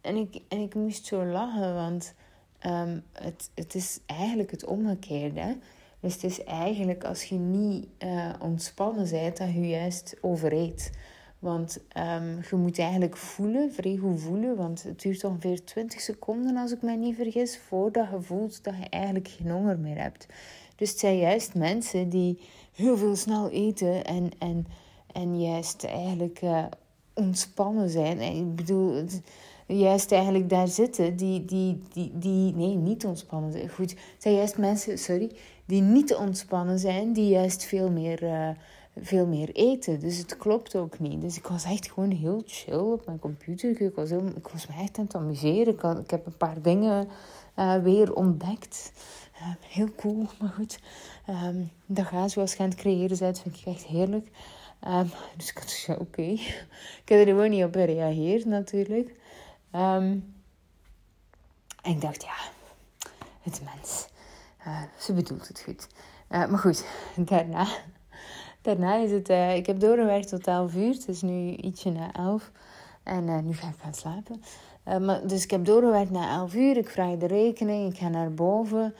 En 0.00 0.16
ik, 0.16 0.40
en 0.48 0.58
ik 0.58 0.74
moest 0.74 1.06
zo 1.06 1.24
lachen, 1.24 1.74
want 1.74 2.14
um, 2.66 3.02
het, 3.12 3.50
het 3.54 3.74
is 3.74 3.98
eigenlijk 4.06 4.50
het 4.50 4.64
omgekeerde. 4.64 5.58
Dus 6.00 6.12
het 6.14 6.24
is 6.24 6.44
eigenlijk 6.44 7.04
als 7.04 7.24
je 7.24 7.34
niet 7.34 7.86
uh, 7.98 8.32
ontspannen 8.40 9.10
bent, 9.10 9.36
dat 9.36 9.52
je 9.52 9.68
juist 9.68 10.16
overeet. 10.20 10.90
Want 11.38 11.78
um, 11.96 12.40
je 12.50 12.56
moet 12.56 12.78
eigenlijk 12.78 13.16
voelen, 13.16 13.72
vrij 13.72 13.96
goed 13.96 14.20
voelen, 14.20 14.56
want 14.56 14.82
het 14.82 15.00
duurt 15.00 15.24
ongeveer 15.24 15.64
20 15.64 16.00
seconden 16.00 16.56
als 16.56 16.72
ik 16.72 16.82
mij 16.82 16.96
niet 16.96 17.16
vergis, 17.16 17.58
voordat 17.58 18.08
je 18.10 18.20
voelt 18.20 18.64
dat 18.64 18.74
je 18.78 18.88
eigenlijk 18.88 19.28
geen 19.28 19.50
honger 19.50 19.78
meer 19.78 20.00
hebt. 20.02 20.26
Dus 20.76 20.90
het 20.90 20.98
zijn 20.98 21.18
juist 21.18 21.54
mensen 21.54 22.08
die 22.08 22.40
heel 22.72 22.96
veel 22.96 23.16
snel 23.16 23.50
eten 23.50 24.04
en, 24.04 24.30
en, 24.38 24.66
en 25.12 25.40
juist 25.40 25.84
eigenlijk 25.84 26.42
uh, 26.42 26.64
ontspannen 27.14 27.88
zijn. 27.88 28.20
En 28.20 28.36
ik 28.36 28.56
bedoel, 28.56 29.04
juist 29.66 30.12
eigenlijk 30.12 30.48
daar 30.48 30.68
zitten 30.68 31.16
die, 31.16 31.44
die, 31.44 31.82
die, 31.92 32.18
die 32.18 32.54
nee, 32.54 32.74
niet 32.74 33.04
ontspannen 33.04 33.52
zijn. 33.52 33.68
Goed, 33.68 33.90
het 33.90 34.00
zijn 34.18 34.34
juist 34.34 34.58
mensen, 34.58 34.98
sorry, 34.98 35.30
die 35.64 35.82
niet 35.82 36.14
ontspannen 36.14 36.78
zijn, 36.78 37.12
die 37.12 37.28
juist 37.28 37.64
veel 37.64 37.90
meer... 37.90 38.22
Uh, 38.22 38.48
veel 39.02 39.26
meer 39.26 39.50
eten. 39.52 40.00
Dus 40.00 40.18
het 40.18 40.36
klopt 40.36 40.76
ook 40.76 40.98
niet. 40.98 41.20
Dus 41.20 41.36
ik 41.36 41.46
was 41.46 41.64
echt 41.64 41.90
gewoon 41.90 42.10
heel 42.10 42.42
chill 42.46 42.78
op 42.78 43.06
mijn 43.06 43.18
computer. 43.18 43.80
Ik 43.80 43.94
was, 43.94 44.10
heel, 44.10 44.26
ik 44.36 44.48
was 44.48 44.66
me 44.66 44.74
echt 44.74 44.98
aan 44.98 45.04
het 45.04 45.14
amuseren. 45.14 46.00
Ik, 46.02 46.10
heb 46.10 46.26
een 46.26 46.36
paar 46.36 46.62
dingen 46.62 47.08
uh, 47.56 47.82
weer 47.82 48.14
ontdekt. 48.14 48.92
Uh, 49.34 49.48
heel 49.60 49.88
cool, 49.96 50.26
maar 50.40 50.50
goed. 50.50 50.80
Um, 51.30 51.70
dat 51.86 52.06
gaat 52.06 52.30
zoals 52.30 52.54
je 52.54 52.62
aan 52.62 52.68
het 52.68 52.78
creëren 52.78 53.18
bent, 53.18 53.40
vind 53.40 53.56
ik 53.56 53.66
echt 53.66 53.84
heerlijk. 53.84 54.28
Um, 54.86 55.10
dus 55.36 55.50
ik 55.50 55.58
had 55.58 55.98
oké. 55.98 56.22
Ik 57.02 57.02
heb 57.04 57.20
er 57.20 57.26
gewoon 57.26 57.50
niet 57.50 57.64
op 57.64 57.74
gereageerd 57.74 58.44
natuurlijk. 58.44 59.08
Um, 59.72 60.36
en 61.82 61.90
ik 61.90 62.00
dacht, 62.00 62.22
ja, 62.22 62.36
het 63.42 63.60
mens. 63.74 64.08
Uh, 64.66 64.82
ze 64.98 65.12
bedoelt 65.12 65.48
het 65.48 65.60
goed. 65.60 65.86
maar 66.28 66.58
goed, 66.58 66.84
daarna 67.16 67.66
Daarna 68.68 68.96
is 68.96 69.10
het, 69.10 69.30
uh, 69.30 69.56
ik 69.56 69.66
heb 69.66 69.80
doorgewerkt 69.80 70.28
tot 70.28 70.46
11 70.46 70.74
uur. 70.74 70.92
Het 70.92 71.08
is 71.08 71.22
nu 71.22 71.50
ietsje 71.50 71.90
na 71.90 72.12
11. 72.12 72.50
En 73.02 73.26
uh, 73.26 73.38
nu 73.38 73.54
ga 73.54 73.68
ik 73.68 73.74
gaan 73.82 73.94
slapen. 73.94 74.42
Uh, 74.88 74.98
maar, 74.98 75.26
dus 75.26 75.44
ik 75.44 75.50
heb 75.50 75.64
doorgewerkt 75.64 76.10
na 76.10 76.30
11 76.30 76.54
uur. 76.54 76.76
Ik 76.76 76.88
vraag 76.88 77.16
de 77.16 77.26
rekening. 77.26 77.92
Ik 77.92 77.98
ga 77.98 78.08
naar 78.08 78.34
boven. 78.34 78.94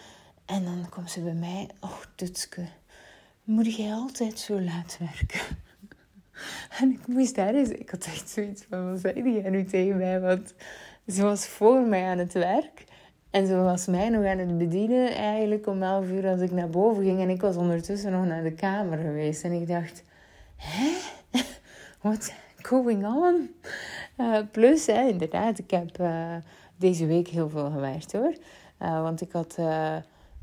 En 0.44 0.64
dan 0.64 0.86
komt 0.88 1.10
ze 1.10 1.20
bij 1.20 1.32
mij. 1.34 1.68
Oh, 1.80 2.00
Dutske. 2.14 2.66
Moet 3.44 3.76
jij 3.76 3.92
altijd 3.92 4.38
zo 4.38 4.60
laat 4.60 4.98
werken? 4.98 5.56
en 6.80 6.90
ik 6.90 7.06
moest 7.06 7.34
daar 7.34 7.54
eens... 7.54 7.68
Ik 7.68 7.90
had 7.90 8.04
echt 8.04 8.30
zoiets 8.30 8.64
van... 8.68 8.90
Wat 8.90 9.00
zei 9.00 9.22
die 9.22 9.42
nu 9.42 9.64
tegen 9.64 9.96
mij? 9.96 10.20
Want 10.20 10.54
ze 11.06 11.22
was 11.22 11.46
voor 11.46 11.80
mij 11.80 12.04
aan 12.04 12.18
het 12.18 12.32
werk. 12.32 12.84
En 13.30 13.46
ze 13.46 13.56
was 13.56 13.86
mij 13.86 14.08
nog 14.08 14.24
aan 14.24 14.38
het 14.38 14.58
bedienen 14.58 15.14
eigenlijk 15.14 15.66
om 15.66 15.82
11 15.82 16.10
uur 16.10 16.28
als 16.28 16.40
ik 16.40 16.50
naar 16.50 16.70
boven 16.70 17.04
ging. 17.04 17.20
En 17.20 17.30
ik 17.30 17.40
was 17.40 17.56
ondertussen 17.56 18.12
nog 18.12 18.26
naar 18.26 18.42
de 18.42 18.52
kamer 18.52 18.98
geweest. 18.98 19.44
En 19.44 19.52
ik 19.52 19.68
dacht, 19.68 20.04
hè? 20.56 20.96
What's 22.02 22.32
going 22.62 23.06
on? 23.06 23.50
Uh, 24.18 24.38
plus, 24.50 24.86
hè, 24.86 25.08
inderdaad, 25.08 25.58
ik 25.58 25.70
heb 25.70 26.00
uh, 26.00 26.36
deze 26.76 27.06
week 27.06 27.28
heel 27.28 27.48
veel 27.48 27.70
gewerkt 27.70 28.12
hoor. 28.12 28.34
Uh, 28.82 29.02
want 29.02 29.20
ik 29.20 29.32
had 29.32 29.56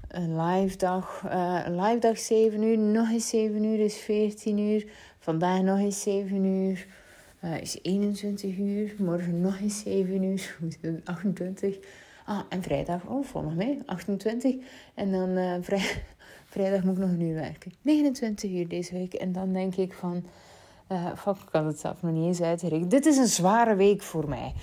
een 0.08 0.42
live 0.42 0.78
dag, 0.78 1.24
een 1.66 1.82
live 1.82 2.00
dag 2.00 2.18
7 2.18 2.64
uur. 2.64 2.78
Nog 2.78 3.10
eens 3.10 3.30
7 3.30 3.64
uur 3.64 3.80
is 3.80 3.98
14 3.98 4.58
uur. 4.58 4.86
Vandaag 5.20 5.62
nog 5.62 5.80
eens 5.80 6.02
7 6.02 6.44
uur. 6.44 6.86
is 7.62 7.80
21 7.82 8.58
uur. 8.58 8.96
Morgen 8.98 9.42
nog 9.42 9.60
eens 9.60 9.80
7 9.80 10.24
uur. 10.24 10.58
28 11.04 11.78
Ah, 12.26 12.40
en 12.50 12.64
vrijdag, 12.64 13.06
oh, 13.06 13.26
volg 13.26 13.54
mee, 13.54 13.80
28. 13.86 14.56
En 14.94 15.12
dan 15.12 15.64
vrij, 15.64 16.04
vrijdag 16.56 16.84
moet 16.84 16.98
ik 16.98 17.04
nog 17.04 17.20
uur 17.20 17.34
werken. 17.34 17.74
29 17.82 18.52
uur 18.52 18.68
deze 18.68 18.94
week. 18.94 19.14
En 19.14 19.32
dan 19.32 19.54
denk 19.54 19.76
ik 19.76 19.94
van, 19.94 20.24
Uh, 20.92 21.06
fuck, 21.18 21.36
ik 21.36 21.50
kan 21.52 21.66
het 21.66 21.80
zelf 21.80 22.02
nog 22.02 22.12
niet 22.12 22.26
eens 22.26 22.42
uitrekenen. 22.42 22.90
Dit 22.90 23.06
is 23.06 23.18
een 23.18 23.28
zware 23.28 23.76
week 23.76 24.02
voor 24.02 24.30
mij. 24.30 24.54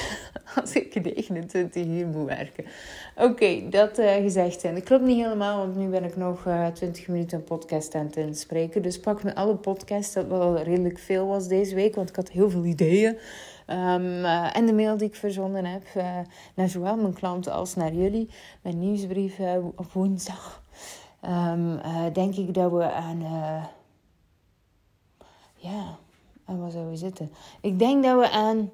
Als 0.60 0.72
ik 0.72 1.02
29 1.02 1.86
uur 1.86 2.06
moet 2.06 2.26
werken. 2.26 2.64
Oké, 3.16 3.68
dat 3.70 3.98
uh, 3.98 4.14
gezegd 4.14 4.60
zijn. 4.60 4.74
Dat 4.74 4.84
klopt 4.84 5.04
niet 5.04 5.22
helemaal, 5.22 5.58
want 5.58 5.76
nu 5.76 5.88
ben 5.88 6.04
ik 6.04 6.16
nog 6.16 6.46
uh, 6.46 6.66
20 6.66 7.08
minuten 7.08 7.38
een 7.38 7.44
podcast 7.44 7.94
aan 7.94 8.06
het 8.06 8.16
inspreken. 8.16 8.82
Dus 8.82 9.00
pak 9.00 9.22
me 9.22 9.34
alle 9.34 9.56
podcasts, 9.56 10.14
dat 10.14 10.26
wel 10.26 10.62
redelijk 10.62 10.98
veel 10.98 11.26
was 11.26 11.48
deze 11.48 11.74
week, 11.74 11.94
want 11.94 12.08
ik 12.08 12.16
had 12.16 12.30
heel 12.30 12.50
veel 12.50 12.64
ideeën. 12.64 13.18
Um, 13.66 14.24
en 14.24 14.66
de 14.66 14.72
mail 14.72 14.96
die 14.96 15.08
ik 15.08 15.14
verzonden 15.14 15.64
heb 15.64 15.84
naar 16.54 16.68
zowel 16.68 16.96
mijn 16.96 17.14
klanten 17.14 17.52
als 17.52 17.74
naar 17.74 17.92
jullie. 17.92 18.30
Mijn 18.62 18.78
nieuwsbrief 18.78 19.38
op 19.74 19.92
woensdag. 19.92 20.62
Um, 21.22 21.80
denk 22.12 22.34
ik 22.34 22.54
dat 22.54 22.72
we 22.72 22.92
aan 22.92 23.22
ja, 25.56 25.98
en 26.44 26.60
waar 26.60 26.70
zouden 26.70 26.92
we 26.92 26.98
zitten? 26.98 27.32
Ik 27.60 27.78
denk 27.78 28.04
dat 28.04 28.18
we 28.18 28.30
aan 28.30 28.70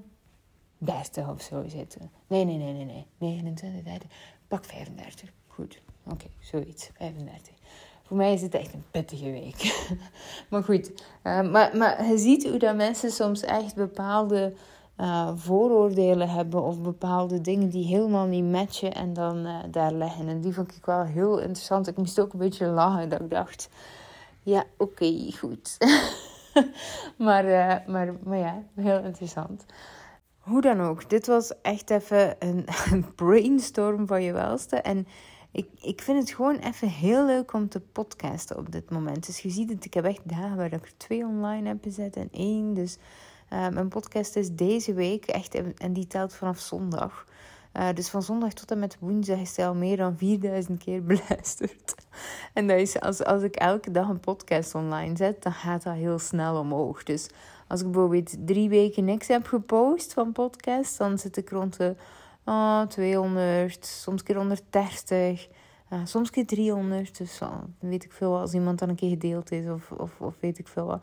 30 0.78 1.28
of 1.28 1.42
zo 1.42 1.64
zitten. 1.66 2.10
Nee, 2.26 2.44
nee, 2.44 2.56
nee, 2.56 2.72
nee, 2.72 2.84
nee. 2.84 3.06
29, 3.18 3.82
30. 3.82 4.08
Pak 4.48 4.64
35. 4.64 5.32
Goed. 5.46 5.80
Oké, 6.10 6.26
zoiets. 6.40 6.90
35. 6.96 7.54
Voor 8.02 8.16
mij 8.16 8.32
is 8.32 8.42
het 8.42 8.54
echt 8.54 8.74
een 8.74 8.84
pittige 8.90 9.30
week. 9.30 9.88
maar 10.50 10.64
goed. 10.64 10.90
Uh, 11.22 11.50
maar, 11.50 11.76
maar 11.76 12.06
je 12.06 12.18
ziet 12.18 12.48
hoe 12.48 12.58
dat 12.58 12.76
mensen 12.76 13.10
soms 13.10 13.40
echt 13.40 13.74
bepaalde 13.74 14.54
uh, 15.00 15.30
vooroordelen 15.34 16.28
hebben. 16.28 16.62
Of 16.62 16.80
bepaalde 16.80 17.40
dingen 17.40 17.68
die 17.68 17.86
helemaal 17.86 18.26
niet 18.26 18.44
matchen. 18.44 18.94
En 18.94 19.12
dan 19.12 19.46
uh, 19.46 19.58
daar 19.70 19.92
leggen. 19.92 20.28
En 20.28 20.40
die 20.40 20.52
vond 20.52 20.76
ik 20.76 20.84
wel 20.84 21.02
heel 21.02 21.38
interessant. 21.38 21.88
Ik 21.88 21.96
moest 21.96 22.20
ook 22.20 22.32
een 22.32 22.38
beetje 22.38 22.66
lachen. 22.66 23.08
Dat 23.08 23.20
ik 23.20 23.30
dacht... 23.30 23.68
Ja, 24.42 24.64
oké, 24.76 25.32
goed. 25.32 25.78
maar, 27.26 27.44
uh, 27.44 27.86
maar, 27.86 28.14
maar 28.22 28.38
ja, 28.38 28.62
heel 28.74 28.98
interessant. 28.98 29.64
Hoe 30.38 30.60
dan 30.60 30.80
ook, 30.80 31.10
dit 31.10 31.26
was 31.26 31.60
echt 31.60 31.90
even 31.90 32.36
een, 32.46 33.14
brainstorm 33.14 34.06
van 34.06 34.22
je 34.22 34.32
welste. 34.32 34.76
En 34.76 35.06
ik, 35.52 35.68
ik 35.80 36.00
vind 36.02 36.18
het 36.18 36.30
gewoon 36.30 36.56
even 36.56 36.88
heel 36.88 37.26
leuk 37.26 37.52
om 37.52 37.68
te 37.68 37.80
podcasten 37.80 38.58
op 38.58 38.72
dit 38.72 38.90
moment. 38.90 39.26
Dus 39.26 39.40
je 39.40 39.50
ziet 39.50 39.70
het, 39.70 39.84
ik 39.84 39.94
heb 39.94 40.04
echt 40.04 40.28
dagen 40.28 40.56
waar 40.56 40.72
ik 40.72 40.84
er 40.84 40.96
twee 40.96 41.24
online 41.24 41.68
heb 41.68 41.82
gezet 41.82 42.16
en 42.16 42.28
één. 42.32 42.74
Dus 42.74 42.98
mijn 43.52 43.88
podcast 43.88 44.36
is 44.36 44.50
deze 44.50 44.92
week 44.92 45.26
echt, 45.26 45.74
en 45.78 45.92
die 45.92 46.06
telt 46.06 46.34
vanaf 46.34 46.58
zondag. 46.58 47.24
Uh, 47.76 47.88
dus 47.94 48.08
van 48.08 48.22
zondag 48.22 48.52
tot 48.52 48.70
en 48.70 48.78
met 48.78 48.96
woensdag 49.00 49.38
is 49.38 49.56
hij 49.56 49.66
al 49.66 49.74
meer 49.74 49.96
dan 49.96 50.16
4000 50.16 50.84
keer 50.84 51.04
beluisterd. 51.12 51.94
en 52.54 52.66
dat 52.66 52.78
is, 52.78 53.00
als, 53.00 53.24
als 53.24 53.42
ik 53.42 53.56
elke 53.56 53.90
dag 53.90 54.08
een 54.08 54.20
podcast 54.20 54.74
online 54.74 55.16
zet, 55.16 55.42
dan 55.42 55.52
gaat 55.52 55.82
dat 55.82 55.94
heel 55.94 56.18
snel 56.18 56.58
omhoog. 56.58 57.02
Dus 57.02 57.28
als 57.68 57.80
ik 57.80 57.90
bijvoorbeeld 57.90 58.46
drie 58.46 58.68
weken 58.68 59.04
niks 59.04 59.28
heb 59.28 59.46
gepost 59.46 60.12
van 60.12 60.32
podcast, 60.32 60.98
dan 60.98 61.18
zit 61.18 61.36
ik 61.36 61.50
rond 61.50 61.76
de 61.76 61.96
oh, 62.44 62.82
200, 62.82 63.86
soms 63.86 64.22
keer 64.22 64.36
130. 64.36 65.48
Uh, 65.92 66.00
soms 66.04 66.30
keer 66.30 66.46
300, 66.46 67.18
dus 67.18 67.40
uh, 67.40 67.48
weet 67.78 68.04
ik 68.04 68.12
veel 68.12 68.38
als 68.38 68.52
iemand 68.52 68.78
dan 68.78 68.88
een 68.88 68.94
keer 68.94 69.10
gedeeld 69.10 69.50
is 69.52 69.68
of, 69.68 69.90
of, 69.90 70.20
of 70.20 70.34
weet 70.40 70.58
ik 70.58 70.68
veel 70.68 70.86
wat. 70.86 71.02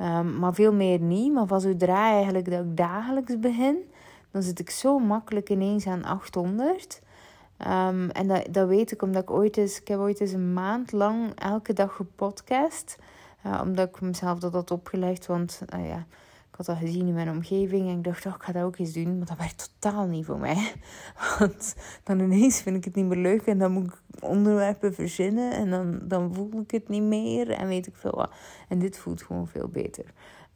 Um, 0.00 0.38
maar 0.38 0.54
veel 0.54 0.72
meer 0.72 1.00
niet. 1.00 1.32
Maar 1.32 1.46
van 1.46 1.60
zodra 1.60 2.10
eigenlijk 2.10 2.50
dat 2.50 2.76
dagelijks 2.76 3.38
begin, 3.38 3.76
dan 4.30 4.42
zit 4.42 4.58
ik 4.58 4.70
zo 4.70 4.98
makkelijk 4.98 5.50
ineens 5.50 5.86
aan 5.86 6.04
800. 6.04 7.00
Um, 7.58 8.10
en 8.10 8.28
dat, 8.28 8.46
dat 8.50 8.68
weet 8.68 8.92
ik 8.92 9.02
omdat 9.02 9.22
ik 9.22 9.30
ooit 9.30 9.56
eens, 9.56 9.80
ik 9.80 9.88
heb 9.88 9.98
ooit 9.98 10.20
eens 10.20 10.32
een 10.32 10.52
maand 10.52 10.92
lang 10.92 11.32
elke 11.34 11.72
dag 11.72 11.94
gepodcast. 11.94 12.98
Uh, 13.46 13.60
omdat 13.64 13.88
ik 13.88 14.00
mezelf 14.00 14.38
dat 14.38 14.52
had 14.52 14.70
opgelegd, 14.70 15.26
want 15.26 15.62
uh, 15.74 15.88
ja, 15.88 16.06
had 16.56 16.66
dat 16.66 16.76
gezien 16.76 17.06
in 17.06 17.14
mijn 17.14 17.30
omgeving 17.30 17.88
en 17.88 17.96
ik 17.96 18.04
dacht, 18.04 18.26
oh, 18.26 18.34
ik 18.34 18.42
ga 18.42 18.52
dat 18.52 18.62
ook 18.62 18.78
eens 18.78 18.92
doen. 18.92 19.18
Maar 19.18 19.26
dat 19.26 19.38
werd 19.38 19.70
totaal 19.80 20.06
niet 20.06 20.24
voor 20.24 20.38
mij. 20.38 20.72
Want 21.38 21.74
dan 22.02 22.20
ineens 22.20 22.60
vind 22.60 22.76
ik 22.76 22.84
het 22.84 22.94
niet 22.94 23.04
meer 23.04 23.18
leuk 23.18 23.46
en 23.46 23.58
dan 23.58 23.72
moet 23.72 23.86
ik 23.86 24.22
onderwerpen 24.22 24.94
verzinnen 24.94 25.52
en 25.52 25.70
dan, 25.70 26.00
dan 26.02 26.34
voel 26.34 26.60
ik 26.60 26.70
het 26.70 26.88
niet 26.88 27.02
meer 27.02 27.50
en 27.50 27.68
weet 27.68 27.86
ik 27.86 27.96
veel 27.96 28.14
wat. 28.14 28.32
En 28.68 28.78
dit 28.78 28.98
voelt 28.98 29.22
gewoon 29.22 29.48
veel 29.48 29.68
beter. 29.68 30.04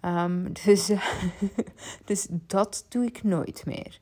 Um, 0.04 0.52
dus, 0.64 0.90
dus 2.04 2.26
dat 2.30 2.86
doe 2.88 3.04
ik 3.04 3.22
nooit 3.22 3.62
meer. 3.66 4.00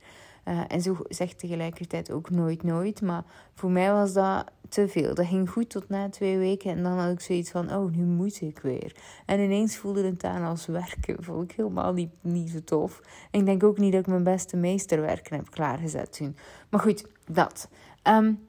Uh, 0.49 0.61
en 0.69 0.83
zo 0.83 0.97
zegt 1.09 1.39
tegelijkertijd 1.39 2.11
ook 2.11 2.31
nooit 2.31 2.63
nooit. 2.63 3.03
Maar 3.03 3.25
voor 3.55 3.71
mij 3.71 3.93
was 3.93 4.13
dat 4.13 4.45
te 4.69 4.89
veel. 4.89 5.15
Dat 5.15 5.27
ging 5.27 5.51
goed 5.51 5.71
tot 5.71 5.89
na 5.89 6.09
twee 6.09 6.39
weken. 6.39 6.71
En 6.71 6.83
dan 6.83 6.99
had 6.99 7.13
ik 7.13 7.21
zoiets 7.21 7.51
van, 7.51 7.75
oh, 7.75 7.93
nu 7.93 8.05
moet 8.05 8.41
ik 8.41 8.59
weer. 8.59 8.97
En 9.27 9.41
ineens 9.41 9.77
voelde 9.77 10.05
het 10.05 10.25
aan 10.25 10.45
als 10.45 10.67
werken. 10.67 11.25
Vond 11.25 11.51
ik 11.51 11.57
helemaal 11.57 11.93
niet, 11.93 12.11
niet 12.21 12.51
zo 12.51 12.59
tof. 12.65 13.01
En 13.31 13.41
ik 13.41 13.47
denk 13.47 13.63
ook 13.65 13.79
niet 13.79 13.93
dat 13.93 14.01
ik 14.01 14.07
mijn 14.07 14.23
beste 14.23 14.57
meesterwerken 14.57 15.37
heb 15.37 15.51
klaargezet 15.51 16.13
toen. 16.13 16.37
Maar 16.69 16.81
goed, 16.81 17.07
dat. 17.27 17.69
Um, 18.03 18.49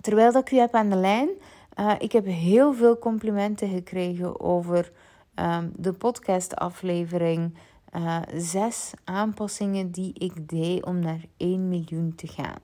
terwijl 0.00 0.32
dat 0.32 0.42
ik 0.42 0.52
u 0.52 0.56
heb 0.56 0.74
aan 0.74 0.90
de 0.90 0.96
lijn... 0.96 1.28
Uh, 1.80 1.94
ik 1.98 2.12
heb 2.12 2.24
heel 2.24 2.74
veel 2.74 2.98
complimenten 2.98 3.68
gekregen 3.68 4.40
over 4.40 4.92
um, 5.34 5.72
de 5.76 5.92
podcastaflevering. 5.92 7.54
Uh, 7.96 8.18
zes 8.34 8.92
aanpassingen 9.04 9.90
die 9.90 10.12
ik 10.14 10.48
deed 10.48 10.84
om 10.84 10.98
naar 10.98 11.20
1 11.36 11.68
miljoen 11.68 12.14
te 12.14 12.26
gaan. 12.26 12.60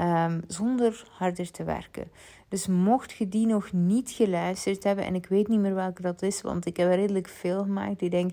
Um, 0.00 0.42
zonder 0.46 1.08
harder 1.10 1.50
te 1.50 1.64
werken. 1.64 2.10
Dus 2.48 2.66
mocht 2.66 3.12
je 3.12 3.28
die 3.28 3.46
nog 3.46 3.72
niet 3.72 4.10
geluisterd 4.10 4.84
hebben, 4.84 5.04
en 5.04 5.14
ik 5.14 5.26
weet 5.26 5.48
niet 5.48 5.60
meer 5.60 5.74
welke 5.74 6.02
dat 6.02 6.22
is, 6.22 6.42
want 6.42 6.66
ik 6.66 6.76
heb 6.76 6.88
er 6.88 6.96
redelijk 6.96 7.28
veel 7.28 7.62
gemaakt. 7.62 8.00
Ik 8.00 8.10
denk 8.10 8.30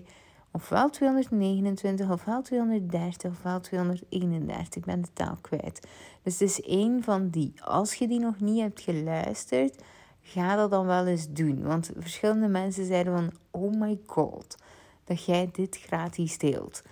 ofwel 0.50 0.90
229, 0.90 2.10
ofwel 2.10 2.42
230, 2.42 3.30
ofwel 3.30 3.60
231. 3.60 4.74
Ik 4.74 4.84
ben 4.84 5.02
de 5.02 5.12
taal 5.12 5.36
kwijt. 5.40 5.88
Dus 6.22 6.32
het 6.38 6.48
is 6.48 6.60
één 6.60 7.02
van 7.02 7.28
die. 7.28 7.52
Als 7.62 7.94
je 7.94 8.08
die 8.08 8.20
nog 8.20 8.40
niet 8.40 8.60
hebt 8.60 8.80
geluisterd, 8.80 9.82
ga 10.20 10.56
dat 10.56 10.70
dan 10.70 10.86
wel 10.86 11.06
eens 11.06 11.32
doen. 11.32 11.62
Want 11.62 11.90
verschillende 11.96 12.48
mensen 12.48 12.84
zeiden 12.84 13.12
van, 13.14 13.32
oh 13.50 13.80
my 13.80 13.98
god, 14.06 14.56
dat 15.04 15.24
jij 15.24 15.48
dit 15.52 15.78
gratis 15.78 16.38
deelt. 16.38 16.82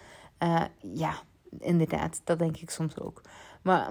Uh, 0.43 0.65
ja, 0.95 1.15
inderdaad, 1.59 2.21
dat 2.25 2.39
denk 2.39 2.57
ik 2.57 2.71
soms 2.71 3.01
ook. 3.01 3.21
Maar, 3.63 3.89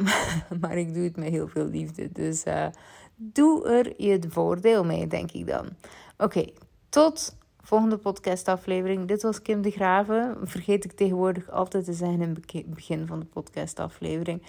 maar, 0.60 0.77
ik 0.77 0.93
doe 0.93 1.03
het 1.03 1.15
met 1.15 1.29
heel 1.29 1.47
veel 1.47 1.65
liefde. 1.65 2.12
Dus 2.12 2.45
uh, 2.45 2.67
doe 3.15 3.67
er 3.69 3.93
je 3.97 4.19
voordeel 4.29 4.84
mee, 4.86 5.07
denk 5.07 5.31
ik 5.31 5.47
dan. 5.47 5.69
Oké, 6.17 6.45
tot 6.89 7.38
volgende 7.62 7.97
podcastaflevering. 7.97 9.07
Dit 9.07 9.21
was 9.21 9.41
Kim 9.41 9.62
de 9.62 9.71
Graven. 9.71 10.38
Vergeet 10.43 10.84
ik 10.84 10.91
tegenwoordig 10.91 11.49
altijd 11.49 11.86
te 11.86 11.93
zeggen 11.93 12.21
in 12.21 12.29
het 12.29 12.69
begin 12.69 13.07
van 13.07 13.19
de 13.19 13.25
podcastaflevering. 13.25 14.43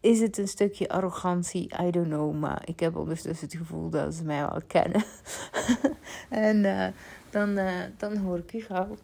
Is 0.00 0.20
het 0.20 0.38
een 0.38 0.48
stukje 0.48 0.88
arrogantie? 0.88 1.72
I 1.82 1.90
don't 1.90 2.08
know. 2.08 2.34
Maar 2.34 2.62
ik 2.64 2.80
heb 2.80 2.96
ondertussen 2.96 3.48
het 3.48 3.56
gevoel 3.56 3.90
dat 3.90 4.14
ze 4.14 4.24
mij 4.24 4.40
wel 4.40 4.60
kennen. 4.66 5.04
en 6.28 6.56
uh, 6.64 6.86
dan, 7.30 7.58
dan 7.96 8.16
hoor 8.16 8.38
ik 8.38 8.52
u 8.52 8.60
gauw. 8.60 8.96